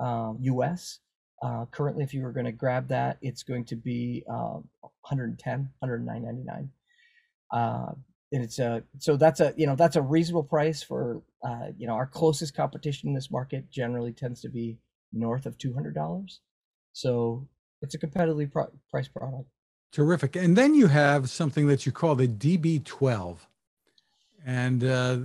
uh, 0.00 0.32
US. 0.40 1.00
Uh, 1.42 1.64
currently, 1.66 2.04
if 2.04 2.14
you 2.14 2.22
were 2.22 2.32
going 2.32 2.46
to 2.46 2.52
grab 2.52 2.88
that, 2.88 3.18
it's 3.20 3.42
going 3.42 3.64
to 3.64 3.76
be 3.76 4.24
uh, 4.30 4.60
110, 5.08 5.70
109.99. 5.82 6.68
Uh, 7.52 7.92
and 8.32 8.42
it's 8.42 8.58
a 8.58 8.82
so 8.98 9.16
that's 9.16 9.40
a 9.40 9.52
you 9.56 9.66
know 9.66 9.76
that's 9.76 9.96
a 9.96 10.02
reasonable 10.02 10.42
price 10.42 10.82
for 10.82 11.22
uh, 11.44 11.66
you 11.76 11.86
know 11.86 11.92
our 11.92 12.06
closest 12.06 12.56
competition 12.56 13.10
in 13.10 13.14
this 13.14 13.30
market 13.30 13.70
generally 13.70 14.12
tends 14.12 14.40
to 14.40 14.48
be 14.48 14.78
north 15.12 15.44
of 15.44 15.58
two 15.58 15.74
hundred 15.74 15.94
dollars. 15.94 16.40
So 16.94 17.46
it's 17.82 17.94
a 17.94 17.98
competitively 17.98 18.50
pro- 18.50 18.72
priced 18.90 19.12
product. 19.12 19.48
Terrific. 19.92 20.36
And 20.36 20.56
then 20.56 20.74
you 20.74 20.86
have 20.86 21.28
something 21.28 21.66
that 21.66 21.84
you 21.84 21.92
call 21.92 22.14
the 22.14 22.26
DB12. 22.26 23.36
And 24.44 24.82
uh, 24.82 25.18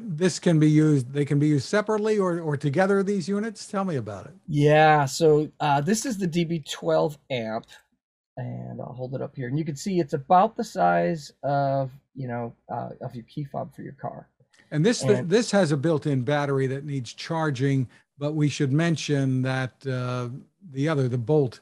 this 0.00 0.38
can 0.40 0.58
be 0.58 0.68
used, 0.68 1.12
they 1.12 1.24
can 1.24 1.38
be 1.38 1.46
used 1.46 1.66
separately 1.66 2.18
or, 2.18 2.40
or 2.40 2.56
together, 2.56 3.02
these 3.02 3.28
units. 3.28 3.66
Tell 3.66 3.84
me 3.84 3.96
about 3.96 4.26
it. 4.26 4.32
Yeah. 4.48 5.04
So 5.04 5.50
uh, 5.60 5.80
this 5.80 6.04
is 6.04 6.18
the 6.18 6.26
DB12 6.26 7.16
amp. 7.30 7.66
And 8.36 8.80
I'll 8.80 8.94
hold 8.94 9.14
it 9.14 9.22
up 9.22 9.36
here. 9.36 9.48
And 9.48 9.58
you 9.58 9.64
can 9.64 9.76
see 9.76 10.00
it's 10.00 10.14
about 10.14 10.56
the 10.56 10.64
size 10.64 11.32
of, 11.42 11.90
you 12.14 12.26
know, 12.26 12.54
uh, 12.72 12.90
of 13.00 13.14
your 13.14 13.24
key 13.24 13.44
fob 13.44 13.74
for 13.74 13.82
your 13.82 13.92
car. 13.92 14.28
And 14.70 14.84
this 14.86 15.02
and, 15.02 15.28
this 15.28 15.50
has 15.50 15.72
a 15.72 15.76
built-in 15.76 16.22
battery 16.22 16.66
that 16.68 16.84
needs 16.84 17.12
charging, 17.12 17.88
but 18.18 18.34
we 18.34 18.48
should 18.48 18.72
mention 18.72 19.42
that 19.42 19.72
uh, 19.86 20.28
the 20.72 20.88
other, 20.88 21.08
the 21.08 21.18
Bolt, 21.18 21.60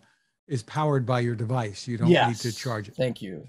is 0.48 0.62
powered 0.62 1.06
by 1.06 1.20
your 1.20 1.34
device. 1.34 1.86
You 1.86 1.98
don't 1.98 2.08
yes. 2.08 2.44
need 2.44 2.50
to 2.50 2.56
charge 2.56 2.88
it. 2.88 2.96
Thank 2.96 3.22
you. 3.22 3.46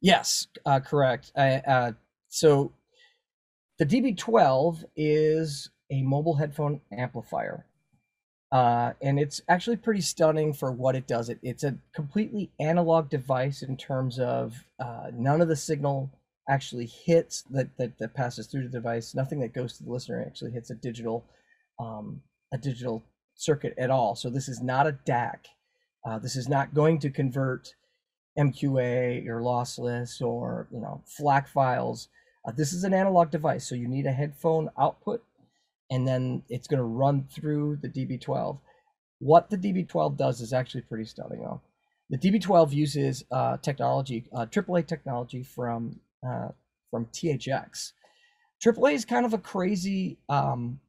Yes, 0.00 0.46
uh, 0.64 0.80
correct. 0.80 1.32
uh, 1.36 1.92
so 2.28 2.72
the 3.78 3.86
DB12 3.86 4.84
is 4.96 5.70
a 5.90 6.02
mobile 6.02 6.36
headphone 6.36 6.80
amplifier. 6.92 7.66
Uh, 8.50 8.92
and 9.02 9.20
it's 9.20 9.42
actually 9.48 9.76
pretty 9.76 10.00
stunning 10.00 10.54
for 10.54 10.72
what 10.72 10.96
it 10.96 11.06
does. 11.06 11.28
It, 11.28 11.38
it's 11.42 11.64
a 11.64 11.76
completely 11.94 12.50
analog 12.58 13.10
device 13.10 13.62
in 13.62 13.76
terms 13.76 14.18
of 14.18 14.54
uh, 14.80 15.10
none 15.12 15.42
of 15.42 15.48
the 15.48 15.56
signal 15.56 16.10
actually 16.48 16.86
hits 16.86 17.42
that, 17.50 17.76
that, 17.76 17.98
that 17.98 18.14
passes 18.14 18.46
through 18.46 18.62
the 18.62 18.70
device. 18.70 19.14
Nothing 19.14 19.40
that 19.40 19.52
goes 19.52 19.76
to 19.76 19.84
the 19.84 19.90
listener 19.90 20.24
actually 20.26 20.52
hits 20.52 20.70
a 20.70 20.74
digital 20.74 21.26
um, 21.78 22.22
a 22.52 22.58
digital 22.58 23.04
circuit 23.34 23.74
at 23.78 23.90
all. 23.90 24.16
So 24.16 24.30
this 24.30 24.48
is 24.48 24.62
not 24.62 24.86
a 24.86 24.98
DAC. 25.06 25.36
Uh, 26.08 26.18
this 26.18 26.36
is 26.36 26.48
not 26.48 26.72
going 26.72 26.98
to 26.98 27.10
convert 27.10 27.74
MQA 28.38 29.26
or 29.26 29.42
lossless 29.42 30.22
or 30.22 30.66
you 30.70 30.80
know 30.80 31.02
FLAC 31.06 31.48
files. 31.48 32.08
Uh, 32.46 32.52
this 32.52 32.72
is 32.72 32.84
an 32.84 32.94
analog 32.94 33.30
device, 33.30 33.68
so 33.68 33.74
you 33.74 33.88
need 33.88 34.06
a 34.06 34.12
headphone 34.12 34.70
output, 34.78 35.22
and 35.90 36.08
then 36.08 36.42
it's 36.48 36.66
going 36.66 36.78
to 36.78 36.84
run 36.84 37.26
through 37.30 37.76
the 37.82 37.88
DB12. 37.88 38.58
What 39.18 39.50
the 39.50 39.58
DB12 39.58 40.16
does 40.16 40.40
is 40.40 40.52
actually 40.52 40.82
pretty 40.82 41.04
stunning, 41.04 41.40
though. 41.40 41.60
The 42.08 42.16
DB12 42.16 42.72
uses 42.72 43.24
uh, 43.30 43.58
technology, 43.58 44.24
uh, 44.34 44.46
AAA 44.46 44.86
technology 44.86 45.42
from 45.42 46.00
uh, 46.26 46.48
from 46.90 47.04
THX. 47.06 47.92
AAA 48.64 48.94
is 48.94 49.04
kind 49.04 49.26
of 49.26 49.34
a 49.34 49.38
crazy, 49.38 50.16
um, 50.30 50.80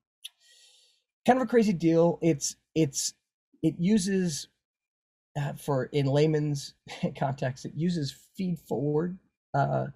kind 1.26 1.38
of 1.42 1.44
a 1.44 1.50
crazy 1.50 1.74
deal. 1.74 2.20
It's 2.22 2.56
it's 2.74 3.16
it 3.62 3.76
uses 3.78 4.48
uh, 5.38 5.54
for 5.54 5.86
in 5.86 6.06
layman's 6.06 6.74
context, 7.18 7.66
it 7.66 7.74
uses 7.76 8.16
feed 8.36 8.60
forward 8.60 9.18
uh, 9.54 9.88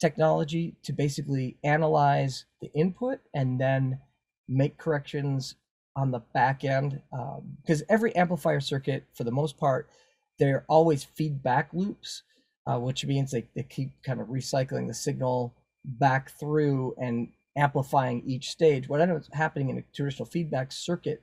technology 0.00 0.76
to 0.82 0.92
basically 0.92 1.56
analyze 1.64 2.44
the 2.60 2.70
input 2.74 3.20
and 3.34 3.60
then 3.60 3.98
make 4.48 4.78
corrections 4.78 5.56
on 5.96 6.10
the 6.10 6.20
back 6.34 6.64
end. 6.64 7.00
Because 7.62 7.80
um, 7.82 7.86
every 7.88 8.14
amplifier 8.14 8.60
circuit, 8.60 9.04
for 9.14 9.24
the 9.24 9.30
most 9.30 9.56
part, 9.56 9.88
they're 10.38 10.64
always 10.68 11.04
feedback 11.04 11.70
loops, 11.72 12.22
uh, 12.66 12.78
which 12.78 13.04
means 13.06 13.30
they, 13.30 13.48
they 13.54 13.62
keep 13.62 13.90
kind 14.04 14.20
of 14.20 14.28
recycling 14.28 14.86
the 14.86 14.94
signal 14.94 15.54
back 15.84 16.30
through 16.38 16.94
and 17.00 17.28
amplifying 17.56 18.22
each 18.26 18.50
stage. 18.50 18.88
What 18.88 19.00
ends 19.00 19.28
up 19.28 19.34
happening 19.34 19.70
in 19.70 19.78
a 19.78 19.84
traditional 19.94 20.26
feedback 20.26 20.72
circuit 20.72 21.22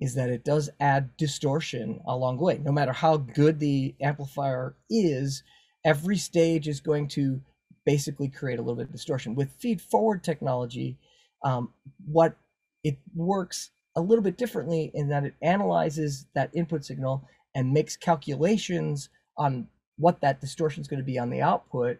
is 0.00 0.14
that 0.14 0.30
it 0.30 0.44
does 0.44 0.70
add 0.80 1.16
distortion 1.16 2.00
along 2.06 2.38
the 2.38 2.44
way. 2.44 2.58
No 2.58 2.72
matter 2.72 2.92
how 2.92 3.18
good 3.18 3.58
the 3.58 3.94
amplifier 4.00 4.74
is, 4.88 5.42
every 5.84 6.16
stage 6.16 6.66
is 6.66 6.80
going 6.80 7.08
to 7.08 7.40
basically 7.84 8.28
create 8.28 8.58
a 8.58 8.62
little 8.62 8.76
bit 8.76 8.86
of 8.86 8.92
distortion. 8.92 9.34
With 9.34 9.52
feed 9.52 9.80
forward 9.80 10.24
technology, 10.24 10.96
um, 11.44 11.72
what 12.06 12.36
it 12.82 12.98
works 13.14 13.70
a 13.96 14.00
little 14.00 14.22
bit 14.22 14.38
differently 14.38 14.90
in 14.94 15.08
that 15.08 15.24
it 15.24 15.34
analyzes 15.42 16.26
that 16.34 16.50
input 16.54 16.84
signal 16.84 17.26
and 17.54 17.72
makes 17.72 17.96
calculations 17.96 19.10
on 19.36 19.66
what 19.96 20.20
that 20.20 20.40
distortion 20.40 20.80
is 20.80 20.88
going 20.88 21.00
to 21.00 21.04
be 21.04 21.18
on 21.18 21.30
the 21.30 21.42
output. 21.42 21.98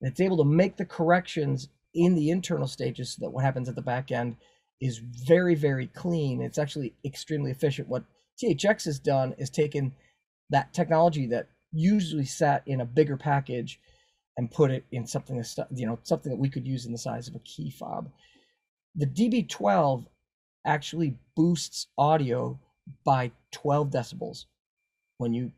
And 0.00 0.10
it's 0.10 0.20
able 0.20 0.36
to 0.38 0.44
make 0.44 0.76
the 0.76 0.84
corrections 0.84 1.68
in 1.94 2.14
the 2.14 2.30
internal 2.30 2.68
stages 2.68 3.14
so 3.14 3.20
that 3.20 3.30
what 3.30 3.44
happens 3.44 3.68
at 3.68 3.74
the 3.74 3.82
back 3.82 4.12
end 4.12 4.36
is 4.82 4.98
very, 4.98 5.54
very 5.54 5.86
clean. 5.86 6.42
It's 6.42 6.58
actually 6.58 6.92
extremely 7.04 7.52
efficient. 7.52 7.88
What 7.88 8.02
THX 8.42 8.84
has 8.86 8.98
done 8.98 9.32
is 9.38 9.48
taken 9.48 9.92
that 10.50 10.74
technology 10.74 11.26
that 11.28 11.46
usually 11.72 12.24
sat 12.24 12.62
in 12.66 12.80
a 12.80 12.84
bigger 12.84 13.16
package 13.16 13.80
and 14.36 14.50
put 14.50 14.72
it 14.72 14.84
in 14.90 15.06
something 15.06 15.42
you 15.74 15.86
know 15.86 15.98
something 16.02 16.30
that 16.30 16.38
we 16.38 16.48
could 16.48 16.66
use 16.66 16.84
in 16.84 16.92
the 16.92 16.98
size 16.98 17.28
of 17.28 17.36
a 17.36 17.40
key 17.40 17.70
fob. 17.70 18.10
The 18.96 19.06
DB12 19.06 20.04
actually 20.66 21.16
boosts 21.36 21.86
audio 21.96 22.58
by 23.04 23.30
12 23.52 23.90
decibels 23.90 24.46
when 25.18 25.32
you 25.32 25.52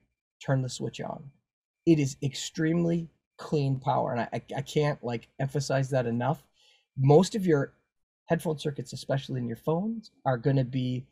turn 0.44 0.60
the 0.60 0.68
switch 0.68 1.00
on. 1.00 1.30
It 1.86 1.98
is 1.98 2.16
extremely 2.22 3.08
clean 3.38 3.80
power, 3.80 4.12
and 4.12 4.20
I, 4.20 4.42
I 4.54 4.60
can't 4.60 5.02
like 5.02 5.28
emphasize 5.40 5.88
that 5.90 6.06
enough. 6.06 6.42
Most 6.96 7.34
of 7.34 7.46
your 7.46 7.72
headphone 8.26 8.58
circuits, 8.58 8.92
especially 8.92 9.40
in 9.40 9.48
your 9.48 9.56
phones, 9.56 10.10
are 10.24 10.38
going 10.38 10.56
to 10.56 10.64
be 10.64 11.04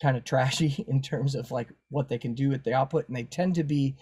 kind 0.00 0.16
of 0.16 0.24
trashy 0.24 0.84
in 0.88 1.02
terms 1.02 1.34
of 1.34 1.50
like 1.50 1.68
what 1.90 2.08
they 2.08 2.18
can 2.18 2.34
do 2.34 2.52
at 2.52 2.64
the 2.64 2.74
output, 2.74 3.08
and 3.08 3.16
they 3.16 3.24
tend 3.24 3.54
to 3.56 3.64
be 3.64 3.96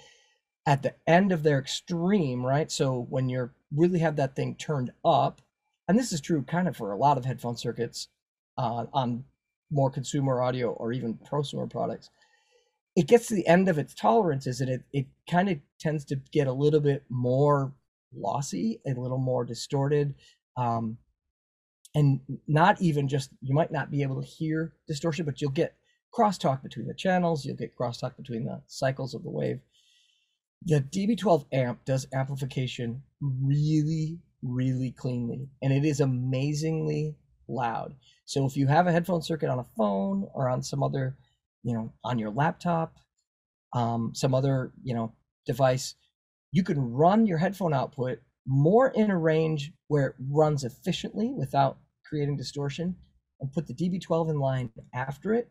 at 0.66 0.82
the 0.82 0.94
end 1.06 1.32
of 1.32 1.42
their 1.42 1.58
extreme, 1.58 2.44
right? 2.44 2.70
So 2.70 3.06
when 3.10 3.28
you're 3.28 3.52
really 3.74 3.98
have 3.98 4.16
that 4.16 4.34
thing 4.34 4.54
turned 4.54 4.92
up, 5.04 5.42
and 5.88 5.98
this 5.98 6.12
is 6.12 6.20
true 6.20 6.42
kind 6.42 6.68
of 6.68 6.76
for 6.76 6.92
a 6.92 6.96
lot 6.96 7.18
of 7.18 7.24
headphone 7.24 7.56
circuits 7.56 8.08
uh, 8.56 8.86
on 8.92 9.24
more 9.70 9.90
consumer 9.90 10.40
audio 10.40 10.70
or 10.70 10.92
even 10.92 11.18
prosumer 11.30 11.68
products, 11.68 12.08
it 12.96 13.08
gets 13.08 13.26
to 13.26 13.34
the 13.34 13.46
end 13.46 13.68
of 13.68 13.78
its 13.78 13.94
tolerances 13.94 14.60
and 14.60 14.70
it, 14.70 14.82
it 14.92 15.06
kind 15.28 15.48
of 15.48 15.58
tends 15.78 16.04
to 16.06 16.16
get 16.32 16.46
a 16.46 16.52
little 16.52 16.80
bit 16.80 17.02
more 17.10 17.72
lossy, 18.16 18.80
a 18.86 18.90
little 18.90 19.18
more 19.18 19.44
distorted. 19.44 20.14
Um, 20.56 20.96
and 21.94 22.20
not 22.48 22.80
even 22.80 23.08
just, 23.08 23.30
you 23.40 23.54
might 23.54 23.72
not 23.72 23.90
be 23.90 24.02
able 24.02 24.20
to 24.20 24.26
hear 24.26 24.72
distortion, 24.88 25.24
but 25.24 25.40
you'll 25.40 25.50
get 25.50 25.76
crosstalk 26.12 26.62
between 26.62 26.86
the 26.86 26.94
channels, 26.94 27.44
you'll 27.44 27.56
get 27.56 27.76
crosstalk 27.76 28.16
between 28.16 28.44
the 28.44 28.60
cycles 28.66 29.14
of 29.14 29.22
the 29.22 29.30
wave 29.30 29.60
the 30.64 30.80
DB12 30.80 31.44
amp 31.52 31.84
does 31.84 32.06
amplification 32.12 33.02
really, 33.20 34.18
really 34.42 34.90
cleanly, 34.92 35.48
and 35.62 35.72
it 35.72 35.84
is 35.84 36.00
amazingly 36.00 37.16
loud. 37.48 37.94
So 38.24 38.46
if 38.46 38.56
you 38.56 38.66
have 38.66 38.86
a 38.86 38.92
headphone 38.92 39.22
circuit 39.22 39.50
on 39.50 39.58
a 39.58 39.66
phone 39.76 40.26
or 40.34 40.48
on 40.48 40.62
some 40.62 40.82
other, 40.82 41.16
you 41.62 41.74
know, 41.74 41.92
on 42.02 42.18
your 42.18 42.30
laptop, 42.30 42.96
um, 43.74 44.12
some 44.14 44.34
other, 44.34 44.72
you 44.82 44.94
know, 44.94 45.12
device, 45.46 45.94
you 46.52 46.62
can 46.62 46.92
run 46.92 47.26
your 47.26 47.38
headphone 47.38 47.74
output 47.74 48.20
more 48.46 48.88
in 48.88 49.10
a 49.10 49.18
range 49.18 49.72
where 49.88 50.08
it 50.08 50.14
runs 50.30 50.64
efficiently 50.64 51.32
without 51.36 51.78
creating 52.06 52.36
distortion 52.36 52.96
and 53.40 53.52
put 53.52 53.66
the 53.66 53.74
DB12 53.74 54.30
in 54.30 54.38
line 54.38 54.70
after 54.94 55.34
it 55.34 55.50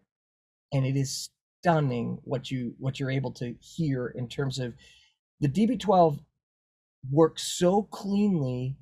and 0.71 0.85
it 0.85 0.95
is 0.95 1.29
stunning 1.62 2.19
what 2.23 2.51
you 2.51 2.75
what 2.77 3.00
you're 3.00 3.12
able 3.12 3.31
to 3.31 3.56
hear 3.62 4.08
in 4.08 4.27
terms 4.27 4.60
of 4.60 4.73
the 5.39 5.47
DB12 5.47 6.19
works 7.12 7.43
so 7.43 7.84
cleanly 7.84 8.77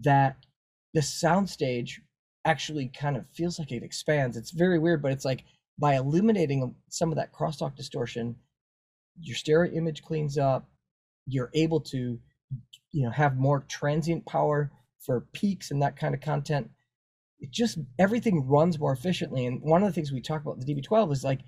that 0.00 0.36
the 0.94 1.00
soundstage 1.00 2.00
actually 2.44 2.88
kind 2.88 3.16
of 3.16 3.26
feels 3.32 3.58
like 3.58 3.72
it 3.72 3.82
expands. 3.82 4.36
It's 4.36 4.50
very 4.50 4.78
weird, 4.78 5.02
but 5.02 5.12
it's 5.12 5.24
like 5.24 5.44
by 5.78 5.94
eliminating 5.94 6.74
some 6.88 7.10
of 7.10 7.16
that 7.16 7.32
crosstalk 7.32 7.74
distortion, 7.74 8.36
your 9.20 9.36
stereo 9.36 9.72
image 9.72 10.02
cleans 10.02 10.38
up. 10.38 10.68
You're 11.26 11.50
able 11.54 11.80
to, 11.80 12.18
you 12.92 13.04
know, 13.04 13.10
have 13.10 13.36
more 13.36 13.64
transient 13.68 14.26
power 14.26 14.70
for 15.04 15.26
peaks 15.32 15.70
and 15.70 15.82
that 15.82 15.96
kind 15.96 16.14
of 16.14 16.20
content. 16.20 16.70
It 17.40 17.50
just 17.50 17.78
everything 17.98 18.46
runs 18.46 18.78
more 18.78 18.92
efficiently. 18.92 19.46
And 19.46 19.60
one 19.62 19.82
of 19.82 19.88
the 19.88 19.92
things 19.92 20.12
we 20.12 20.20
talk 20.20 20.42
about 20.42 20.60
the 20.60 20.74
DB12 20.74 21.12
is 21.12 21.24
like 21.24 21.40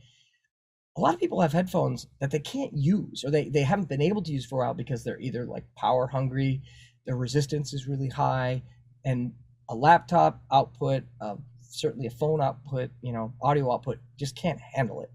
a 0.97 1.01
lot 1.01 1.15
of 1.15 1.21
people 1.21 1.41
have 1.41 1.53
headphones 1.53 2.07
that 2.21 2.31
they 2.31 2.39
can't 2.39 2.73
use 2.73 3.23
or 3.25 3.31
they, 3.31 3.49
they 3.49 3.63
haven't 3.63 3.89
been 3.89 4.03
able 4.03 4.23
to 4.23 4.33
use 4.33 4.47
for 4.47 4.63
a 4.63 4.67
while 4.67 4.75
because 4.75 5.05
they're 5.05 5.21
either 5.21 5.45
like 5.45 5.65
power 5.77 6.07
hungry, 6.07 6.63
their 7.05 7.17
resistance 7.17 7.73
is 7.73 7.87
really 7.87 8.09
high, 8.09 8.63
and 9.05 9.33
a 9.69 9.75
laptop 9.75 10.43
output, 10.51 11.05
uh, 11.21 11.37
certainly 11.61 12.07
a 12.07 12.11
phone 12.11 12.41
output, 12.41 12.91
you 13.03 13.13
know, 13.13 13.35
audio 13.43 13.73
output 13.73 13.99
just 14.19 14.37
can't 14.37 14.61
handle 14.61 15.03
it. 15.03 15.11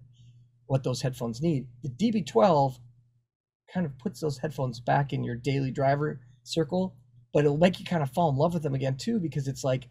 What 0.67 0.83
those 0.83 1.01
headphones 1.01 1.41
need. 1.41 1.67
The 1.83 1.89
DB12 1.89 2.77
kind 3.73 3.85
of 3.85 3.97
puts 3.97 4.19
those 4.19 4.37
headphones 4.37 4.79
back 4.79 5.13
in 5.13 5.23
your 5.23 5.35
daily 5.35 5.71
driver 5.71 6.19
circle, 6.43 6.95
but 7.33 7.45
it'll 7.45 7.57
make 7.57 7.79
you 7.79 7.85
kind 7.85 8.03
of 8.03 8.11
fall 8.11 8.29
in 8.29 8.35
love 8.35 8.53
with 8.53 8.63
them 8.63 8.75
again 8.75 8.97
too 8.97 9.19
because 9.19 9.47
it's 9.47 9.63
like 9.63 9.87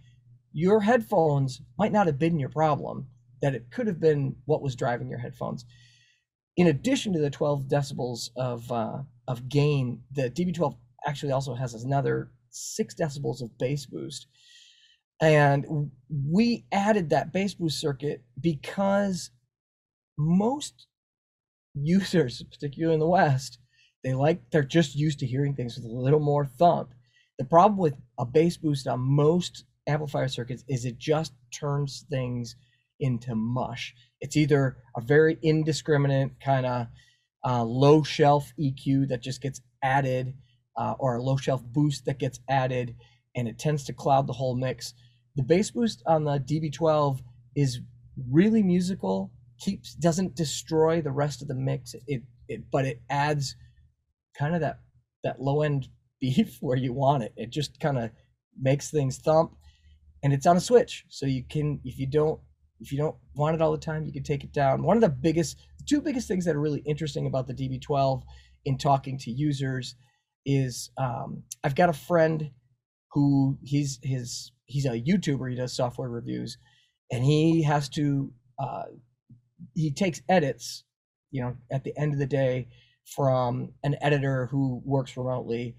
your 0.53 0.81
headphones 0.81 1.63
might 1.79 1.93
not 1.93 2.07
have 2.07 2.19
been 2.19 2.39
your 2.39 2.49
problem 2.49 3.07
that 3.41 3.55
it 3.55 3.71
could 3.71 3.87
have 3.87 4.01
been 4.01 4.37
what 4.45 4.63
was 4.63 4.77
driving 4.77 5.09
your 5.09 5.19
headphones. 5.19 5.65
In 6.57 6.67
addition 6.67 7.13
to 7.13 7.21
the 7.21 7.31
12 7.31 7.65
decibels 7.65 8.31
of 8.37 8.71
uh, 8.71 8.99
of 9.29 9.49
gain, 9.49 10.03
the 10.13 10.31
DB12 10.31 10.77
actually 11.07 11.33
also 11.33 11.55
has 11.55 11.75
another 11.75 12.31
six 12.51 12.95
decibels 12.95 13.41
of 13.41 13.57
bass 13.59 13.87
boost, 13.87 14.27
and 15.23 15.91
we 16.11 16.67
added 16.73 17.11
that 17.11 17.33
bass 17.33 17.55
boost 17.55 17.81
circuit 17.81 18.25
because 18.41 19.31
most 20.19 20.87
users, 21.75 22.43
particularly 22.43 22.95
in 22.95 23.01
the 23.01 23.07
West, 23.07 23.59
they 24.03 24.15
like 24.15 24.51
they're 24.51 24.63
just 24.63 24.95
used 24.95 25.19
to 25.21 25.27
hearing 25.27 25.55
things 25.55 25.77
with 25.77 25.85
a 25.85 25.89
little 25.89 26.21
more 26.21 26.45
thump. 26.45 26.95
The 27.39 27.45
problem 27.45 27.79
with 27.79 27.95
a 28.19 28.27
bass 28.27 28.57
boost 28.57 28.87
on 28.87 29.01
most 29.01 29.65
amplifier 29.87 30.29
circuits 30.29 30.65
is 30.69 30.85
it 30.85 30.99
just 30.99 31.33
turns 31.53 32.05
things 32.11 32.57
into 32.99 33.35
mush. 33.35 33.95
It's 34.21 34.37
either 34.37 34.77
a 34.97 35.01
very 35.01 35.39
indiscriminate 35.43 36.33
kind 36.41 36.67
of 36.67 36.87
uh, 37.45 37.65
low 37.65 38.03
shelf 38.03 38.53
EQ 38.59 39.09
that 39.09 39.23
just 39.23 39.41
gets 39.41 39.61
added, 39.83 40.35
uh, 40.77 40.95
or 40.99 41.17
a 41.17 41.23
low 41.23 41.37
shelf 41.37 41.63
boost 41.65 42.05
that 42.05 42.19
gets 42.19 42.41
added, 42.49 42.95
and 43.35 43.49
it 43.49 43.59
tends 43.59 43.85
to 43.85 43.93
cloud 43.93 44.27
the 44.27 44.35
whole 44.35 44.55
mix. 44.55 44.93
The 45.37 45.43
bass 45.43 45.71
boost 45.71 46.03
on 46.07 46.25
the 46.25 46.39
DB12 46.39 47.21
is 47.57 47.81
really 48.31 48.63
musical, 48.63 49.33
keeps 49.59 49.95
doesn't 49.95 50.37
destroy 50.37 51.01
the 51.01 51.13
rest 51.13 51.43
of 51.43 51.49
the 51.49 51.55
mix. 51.55 51.95
It 52.07 52.23
it 52.49 52.71
but 52.71 52.85
it 52.85 53.01
adds 53.09 53.57
kind 54.41 54.55
of 54.55 54.63
that 54.63 54.81
that 55.23 55.41
low 55.41 55.63
end 55.63 55.89
beef 56.21 56.59
where 56.61 56.77
you 56.77 56.93
want 56.93 57.23
it. 57.23 57.33
It 57.37 57.51
just 57.51 57.79
kind 57.81 57.99
of 57.99 58.11
makes 58.61 58.91
things 58.91 59.19
thump, 59.19 59.55
and 60.23 60.33
it's 60.33 60.47
on 60.47 60.57
a 60.57 60.61
switch, 60.61 61.05
so 61.09 61.27
you 61.27 61.45
can 61.49 61.81
if 61.85 61.99
you 61.99 62.07
don't 62.07 62.41
if 62.81 62.91
you 62.91 62.99
don't 62.99 63.17
want 63.35 63.55
it 63.55 63.61
all 63.61 63.73
the 63.73 63.79
time, 63.79 64.07
you 64.07 64.13
can 64.13 64.23
take 64.23 64.43
it 64.43 64.53
down. 64.53 64.83
One 64.83 64.97
of 64.97 65.03
the 65.03 65.11
biggest, 65.11 65.59
two 65.87 66.01
biggest 66.01 66.27
things 66.27 66.47
that 66.47 66.57
are 66.57 66.61
really 66.61 66.83
interesting 66.87 67.27
about 67.27 67.47
the 67.47 67.53
DB12 67.53 68.23
in 68.65 68.79
talking 68.79 69.19
to 69.19 69.31
users 69.31 69.97
is 70.47 70.91
um, 70.97 71.43
I've 71.63 71.75
got 71.75 71.91
a 71.91 71.95
friend 71.95 72.51
who 73.13 73.59
he's 73.63 73.99
his 74.03 74.53
he's 74.65 74.87
a 74.87 75.01
YouTuber. 75.01 75.51
He 75.51 75.57
does 75.57 75.77
software 75.77 76.09
reviews, 76.09 76.57
and 77.13 77.23
he 77.23 77.63
has 77.65 77.89
to 77.91 78.33
uh, 78.59 78.85
he 79.75 79.91
takes 79.91 80.23
edits, 80.29 80.85
you 81.31 81.43
know, 81.43 81.57
at 81.71 81.85
the 81.85 81.97
end 81.99 82.15
of 82.15 82.19
the 82.19 82.27
day 82.27 82.69
from 83.15 83.73
an 83.83 83.97
editor 84.01 84.47
who 84.47 84.83
works 84.85 85.17
remotely. 85.17 85.77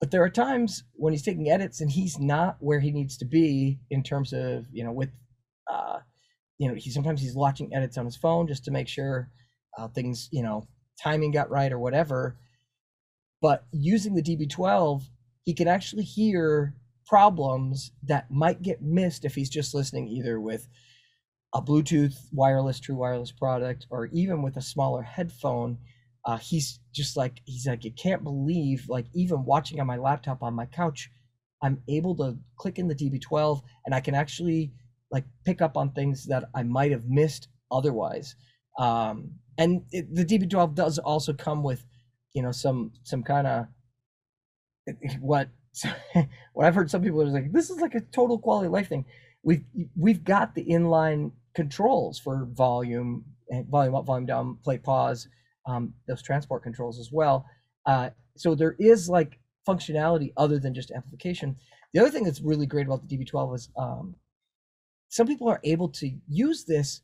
But 0.00 0.10
there 0.10 0.22
are 0.22 0.30
times 0.30 0.84
when 0.94 1.12
he's 1.12 1.22
taking 1.22 1.50
edits 1.50 1.80
and 1.80 1.90
he's 1.90 2.18
not 2.18 2.56
where 2.60 2.80
he 2.80 2.90
needs 2.90 3.16
to 3.18 3.24
be 3.24 3.78
in 3.90 4.02
terms 4.02 4.32
of 4.32 4.66
you 4.72 4.84
know 4.84 4.92
with 4.92 5.10
uh, 5.70 5.98
you 6.58 6.68
know, 6.68 6.74
he 6.74 6.90
sometimes 6.90 7.20
he's 7.20 7.34
watching 7.34 7.74
edits 7.74 7.98
on 7.98 8.04
his 8.04 8.16
phone 8.16 8.46
just 8.46 8.64
to 8.64 8.70
make 8.70 8.88
sure 8.88 9.30
uh, 9.78 9.88
things, 9.88 10.28
you 10.32 10.42
know, 10.42 10.66
timing 11.02 11.30
got 11.30 11.50
right 11.50 11.72
or 11.72 11.78
whatever. 11.78 12.36
But 13.42 13.64
using 13.72 14.14
the 14.14 14.22
DB12, 14.22 15.02
he 15.44 15.54
can 15.54 15.68
actually 15.68 16.04
hear 16.04 16.74
problems 17.06 17.92
that 18.02 18.30
might 18.30 18.62
get 18.62 18.82
missed 18.82 19.24
if 19.24 19.34
he's 19.34 19.50
just 19.50 19.74
listening 19.74 20.08
either 20.08 20.40
with 20.40 20.66
a 21.54 21.62
Bluetooth 21.62 22.16
wireless, 22.32 22.80
true 22.80 22.96
wireless 22.96 23.32
product, 23.32 23.86
or 23.90 24.06
even 24.06 24.42
with 24.42 24.56
a 24.56 24.62
smaller 24.62 25.02
headphone. 25.02 25.78
Uh, 26.26 26.38
he's 26.38 26.80
just 26.92 27.16
like 27.16 27.40
he's 27.44 27.66
like 27.66 27.84
you 27.84 27.92
can't 27.92 28.24
believe 28.24 28.86
like 28.88 29.06
even 29.14 29.44
watching 29.44 29.80
on 29.80 29.86
my 29.86 29.96
laptop 29.96 30.42
on 30.42 30.54
my 30.54 30.66
couch, 30.66 31.08
I'm 31.62 31.82
able 31.88 32.16
to 32.16 32.36
click 32.56 32.78
in 32.78 32.88
the 32.88 32.96
DB12 32.96 33.62
and 33.86 33.94
I 33.94 34.00
can 34.00 34.14
actually 34.14 34.72
like 35.10 35.24
pick 35.44 35.62
up 35.62 35.76
on 35.76 35.92
things 35.92 36.26
that 36.26 36.50
I 36.54 36.64
might 36.64 36.90
have 36.90 37.04
missed 37.06 37.48
otherwise. 37.70 38.34
Um, 38.78 39.34
and 39.56 39.84
it, 39.92 40.14
the 40.14 40.24
DB12 40.24 40.74
does 40.74 40.98
also 40.98 41.32
come 41.32 41.62
with, 41.62 41.84
you 42.34 42.42
know, 42.42 42.52
some 42.52 42.92
some 43.04 43.22
kind 43.22 43.46
of 43.46 43.66
what 45.20 45.48
what 46.54 46.66
I've 46.66 46.74
heard 46.74 46.90
some 46.90 47.02
people 47.02 47.22
are 47.22 47.26
like 47.26 47.52
this 47.52 47.70
is 47.70 47.80
like 47.80 47.94
a 47.94 48.00
total 48.00 48.38
quality 48.38 48.68
life 48.68 48.88
thing. 48.88 49.04
We've 49.44 49.64
we've 49.96 50.24
got 50.24 50.54
the 50.56 50.64
inline 50.64 51.30
controls 51.54 52.18
for 52.18 52.46
volume, 52.52 53.24
eh, 53.52 53.62
volume 53.70 53.94
up, 53.94 54.06
volume 54.06 54.26
down, 54.26 54.58
play 54.64 54.78
pause, 54.78 55.28
um, 55.66 55.92
those 56.06 56.22
transport 56.22 56.62
controls 56.62 56.98
as 56.98 57.10
well. 57.12 57.46
Uh, 57.86 58.10
so 58.36 58.54
there 58.54 58.76
is 58.78 59.08
like 59.08 59.38
functionality 59.66 60.32
other 60.36 60.58
than 60.58 60.74
just 60.74 60.90
amplification. 60.90 61.56
The 61.92 62.00
other 62.00 62.10
thing 62.10 62.24
that's 62.24 62.40
really 62.40 62.66
great 62.66 62.86
about 62.86 63.06
the 63.06 63.16
DB12 63.16 63.54
is 63.54 63.68
um, 63.76 64.14
some 65.08 65.26
people 65.26 65.48
are 65.48 65.60
able 65.64 65.88
to 65.90 66.10
use 66.28 66.64
this 66.64 67.00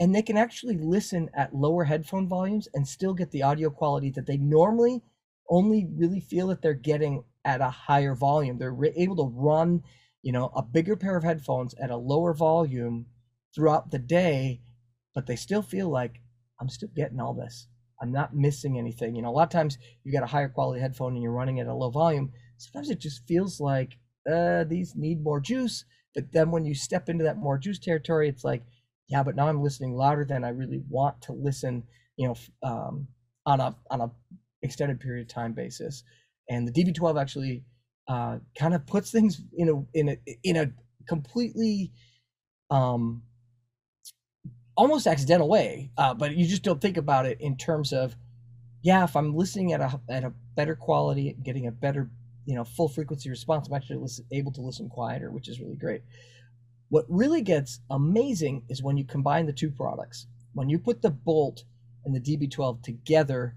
and 0.00 0.14
they 0.14 0.22
can 0.22 0.36
actually 0.36 0.76
listen 0.76 1.28
at 1.34 1.54
lower 1.54 1.84
headphone 1.84 2.28
volumes 2.28 2.68
and 2.74 2.86
still 2.86 3.14
get 3.14 3.30
the 3.30 3.42
audio 3.42 3.68
quality 3.68 4.10
that 4.10 4.26
they 4.26 4.36
normally 4.36 5.02
only 5.50 5.86
really 5.96 6.20
feel 6.20 6.48
that 6.48 6.62
they're 6.62 6.74
getting 6.74 7.24
at 7.44 7.60
a 7.60 7.70
higher 7.70 8.14
volume. 8.14 8.58
They're 8.58 8.72
re- 8.72 8.92
able 8.96 9.16
to 9.16 9.32
run, 9.34 9.82
you 10.22 10.32
know, 10.32 10.52
a 10.54 10.62
bigger 10.62 10.94
pair 10.94 11.16
of 11.16 11.24
headphones 11.24 11.74
at 11.74 11.90
a 11.90 11.96
lower 11.96 12.34
volume 12.34 13.06
throughout 13.54 13.90
the 13.90 13.98
day, 13.98 14.60
but 15.14 15.26
they 15.26 15.36
still 15.36 15.62
feel 15.62 15.88
like 15.88 16.20
I'm 16.60 16.68
still 16.68 16.90
getting 16.94 17.20
all 17.20 17.34
this. 17.34 17.66
I'm 18.00 18.12
not 18.12 18.34
missing 18.34 18.78
anything. 18.78 19.16
You 19.16 19.22
know, 19.22 19.30
a 19.30 19.36
lot 19.36 19.44
of 19.44 19.50
times 19.50 19.78
you 20.04 20.12
got 20.12 20.22
a 20.22 20.26
higher 20.26 20.48
quality 20.48 20.80
headphone 20.80 21.14
and 21.14 21.22
you're 21.22 21.32
running 21.32 21.60
at 21.60 21.66
a 21.66 21.74
low 21.74 21.90
volume. 21.90 22.32
Sometimes 22.56 22.90
it 22.90 23.00
just 23.00 23.26
feels 23.26 23.60
like 23.60 23.98
uh, 24.30 24.64
these 24.64 24.94
need 24.96 25.22
more 25.22 25.40
juice. 25.40 25.84
But 26.14 26.32
then 26.32 26.50
when 26.50 26.64
you 26.64 26.74
step 26.74 27.08
into 27.08 27.24
that 27.24 27.38
more 27.38 27.58
juice 27.58 27.78
territory, 27.78 28.28
it's 28.28 28.44
like, 28.44 28.62
yeah, 29.08 29.22
but 29.22 29.36
now 29.36 29.48
I'm 29.48 29.62
listening 29.62 29.94
louder 29.94 30.24
than 30.24 30.44
I 30.44 30.50
really 30.50 30.82
want 30.88 31.22
to 31.22 31.32
listen. 31.32 31.84
You 32.16 32.28
know, 32.28 32.34
um, 32.62 33.08
on 33.46 33.60
a 33.60 33.74
on 33.90 34.00
a 34.00 34.10
extended 34.62 35.00
period 35.00 35.22
of 35.22 35.34
time 35.34 35.52
basis. 35.52 36.04
And 36.48 36.68
the 36.68 36.72
DB12 36.72 37.20
actually 37.20 37.64
uh, 38.08 38.38
kind 38.58 38.74
of 38.74 38.86
puts 38.86 39.10
things 39.10 39.40
in 39.56 39.68
a 39.68 39.98
in 39.98 40.08
a 40.10 40.18
in 40.44 40.56
a 40.56 40.70
completely 41.08 41.92
um, 42.70 43.22
almost 44.78 45.08
accidental 45.08 45.48
way, 45.48 45.90
uh, 45.98 46.14
but 46.14 46.36
you 46.36 46.46
just 46.46 46.62
don't 46.62 46.80
think 46.80 46.96
about 46.96 47.26
it 47.26 47.40
in 47.40 47.56
terms 47.56 47.92
of, 47.92 48.16
yeah, 48.80 49.02
if 49.02 49.16
I'm 49.16 49.34
listening 49.34 49.72
at 49.72 49.80
a 49.80 50.00
at 50.08 50.22
a 50.24 50.32
better 50.54 50.76
quality, 50.76 51.36
getting 51.42 51.66
a 51.66 51.72
better 51.72 52.08
you 52.46 52.54
know 52.54 52.64
full 52.64 52.88
frequency 52.88 53.28
response, 53.28 53.66
I'm 53.66 53.74
actually 53.74 53.98
listen, 53.98 54.24
able 54.32 54.52
to 54.52 54.62
listen 54.62 54.88
quieter, 54.88 55.30
which 55.30 55.48
is 55.48 55.60
really 55.60 55.76
great. 55.76 56.02
What 56.90 57.04
really 57.08 57.42
gets 57.42 57.80
amazing 57.90 58.62
is 58.68 58.82
when 58.82 58.96
you 58.96 59.04
combine 59.04 59.46
the 59.46 59.52
two 59.52 59.70
products. 59.70 60.26
When 60.54 60.70
you 60.70 60.78
put 60.78 61.02
the 61.02 61.10
Bolt 61.10 61.64
and 62.04 62.14
the 62.14 62.20
DB12 62.20 62.82
together, 62.82 63.56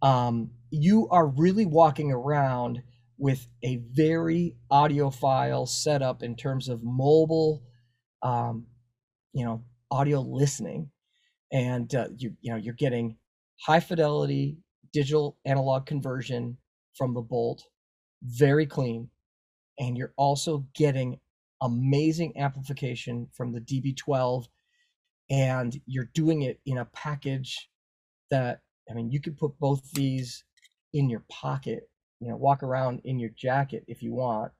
um, 0.00 0.52
you 0.70 1.08
are 1.10 1.26
really 1.26 1.66
walking 1.66 2.10
around 2.12 2.82
with 3.18 3.48
a 3.62 3.82
very 3.92 4.56
audiophile 4.72 5.68
setup 5.68 6.22
in 6.22 6.36
terms 6.36 6.68
of 6.68 6.82
mobile, 6.82 7.62
um, 8.22 8.66
you 9.34 9.44
know, 9.44 9.62
audio 9.90 10.20
listening, 10.20 10.90
and 11.52 11.94
uh, 11.94 12.08
you 12.16 12.36
you 12.40 12.52
know 12.52 12.58
you're 12.58 12.74
getting 12.74 13.16
high 13.60 13.80
fidelity 13.80 14.58
digital 14.92 15.38
analog 15.44 15.86
conversion 15.86 16.56
from 16.94 17.14
the 17.14 17.20
Bolt, 17.20 17.64
very 18.22 18.66
clean, 18.66 19.08
and 19.78 19.96
you're 19.96 20.14
also 20.16 20.66
getting 20.74 21.20
amazing 21.62 22.36
amplification 22.36 23.28
from 23.32 23.52
the 23.52 23.60
DB12, 23.60 24.46
and 25.30 25.80
you're 25.86 26.10
doing 26.14 26.42
it 26.42 26.60
in 26.66 26.78
a 26.78 26.84
package 26.86 27.68
that 28.30 28.60
I 28.90 28.94
mean 28.94 29.10
you 29.10 29.20
could 29.20 29.38
put 29.38 29.58
both 29.58 29.90
these 29.92 30.44
in 30.92 31.08
your 31.08 31.24
pocket, 31.30 31.88
you 32.20 32.28
know, 32.28 32.36
walk 32.36 32.62
around 32.62 33.00
in 33.04 33.18
your 33.18 33.30
jacket 33.30 33.84
if 33.86 34.02
you 34.02 34.12
want, 34.12 34.52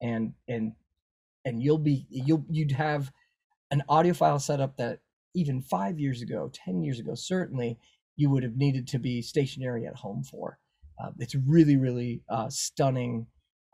and 0.00 0.32
and 0.48 0.72
and 1.44 1.62
you'll 1.62 1.78
be 1.78 2.06
you'll 2.08 2.44
you'd 2.48 2.72
have 2.72 3.12
an 3.72 3.82
audiophile 3.88 4.40
setup 4.40 4.76
that 4.76 5.00
even 5.34 5.60
five 5.62 5.98
years 5.98 6.22
ago, 6.22 6.50
ten 6.52 6.82
years 6.82 7.00
ago, 7.00 7.14
certainly 7.14 7.78
you 8.16 8.30
would 8.30 8.42
have 8.42 8.56
needed 8.56 8.86
to 8.88 8.98
be 8.98 9.22
stationary 9.22 9.86
at 9.86 9.96
home 9.96 10.22
for. 10.22 10.58
Uh, 11.02 11.10
it's 11.18 11.34
really 11.34 11.76
really 11.76 12.22
uh, 12.28 12.48
stunning 12.48 13.26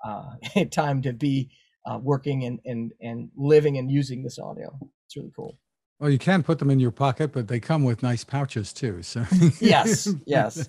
uh, 0.06 0.37
time 0.70 1.02
to 1.02 1.12
be 1.12 1.50
uh, 1.84 1.98
working 1.98 2.44
and 2.44 2.61
and 2.64 2.92
and 3.02 3.30
living 3.37 3.76
and 3.76 3.90
using 3.90 4.22
this 4.22 4.38
audio. 4.38 4.78
It's 5.06 5.16
really 5.16 5.32
cool. 5.34 5.58
Well, 5.98 6.11
you 6.11 6.18
can 6.18 6.44
put 6.44 6.61
them 6.61 6.70
in 6.70 6.78
your 6.78 6.92
pocket, 6.92 7.32
but 7.32 7.48
they 7.48 7.58
come 7.58 7.82
with 7.82 8.04
nice 8.04 8.22
pouches 8.22 8.72
too. 8.72 9.02
So 9.02 9.26
yes, 9.61 10.08
yes. 10.26 10.68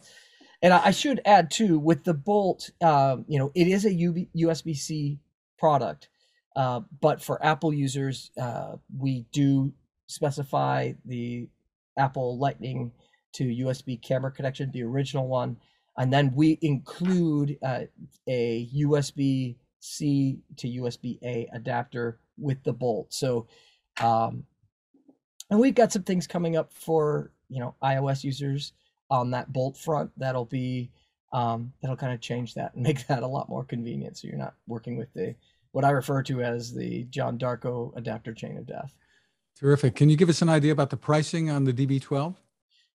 And 0.61 0.73
I 0.73 0.91
should 0.91 1.21
add 1.23 1.51
too, 1.51 1.79
with 1.79 2.03
the 2.03 2.13
Bolt, 2.13 2.69
um, 2.81 3.23
you 3.29 3.39
know, 3.39 3.51
it 3.55 3.67
is 3.67 3.85
a 3.85 3.91
USB 3.91 4.75
C 4.75 5.19
product, 5.57 6.09
uh, 6.55 6.81
but 7.01 7.21
for 7.21 7.43
Apple 7.43 7.73
users, 7.73 8.31
uh, 8.39 8.75
we 8.97 9.25
do 9.31 9.71
specify 10.07 10.93
the 11.05 11.47
Apple 11.97 12.37
Lightning 12.37 12.91
to 13.33 13.43
USB 13.43 14.01
camera 14.01 14.31
connection, 14.31 14.71
the 14.71 14.83
original 14.83 15.27
one, 15.27 15.57
and 15.97 16.11
then 16.11 16.31
we 16.33 16.57
include 16.61 17.57
uh, 17.61 17.81
a 18.27 18.69
USB 18.75 19.55
C 19.79 20.39
to 20.57 20.67
USB 20.67 21.19
A 21.23 21.47
adapter 21.53 22.19
with 22.37 22.63
the 22.63 22.73
Bolt. 22.73 23.13
So, 23.13 23.47
um, 24.01 24.45
and 25.49 25.59
we've 25.59 25.75
got 25.75 25.91
some 25.91 26.03
things 26.03 26.27
coming 26.27 26.55
up 26.55 26.73
for 26.73 27.31
you 27.49 27.59
know 27.59 27.75
iOS 27.83 28.23
users 28.23 28.73
on 29.09 29.31
that 29.31 29.51
bolt 29.51 29.75
front 29.75 30.11
that'll 30.17 30.45
be 30.45 30.89
um, 31.33 31.73
that'll 31.81 31.97
kind 31.97 32.13
of 32.13 32.21
change 32.21 32.53
that 32.53 32.73
and 32.75 32.83
make 32.87 33.05
that 33.07 33.23
a 33.23 33.27
lot 33.27 33.49
more 33.49 33.63
convenient 33.63 34.17
so 34.17 34.27
you're 34.27 34.37
not 34.37 34.55
working 34.67 34.97
with 34.97 35.11
the 35.13 35.35
what 35.71 35.85
i 35.85 35.89
refer 35.89 36.21
to 36.23 36.41
as 36.41 36.73
the 36.73 37.05
john 37.05 37.37
darko 37.37 37.95
adapter 37.97 38.33
chain 38.33 38.57
of 38.57 38.65
death 38.65 38.93
terrific 39.59 39.95
can 39.95 40.09
you 40.09 40.17
give 40.17 40.29
us 40.29 40.41
an 40.41 40.49
idea 40.49 40.71
about 40.71 40.89
the 40.89 40.97
pricing 40.97 41.49
on 41.49 41.63
the 41.63 41.73
db12 41.73 42.35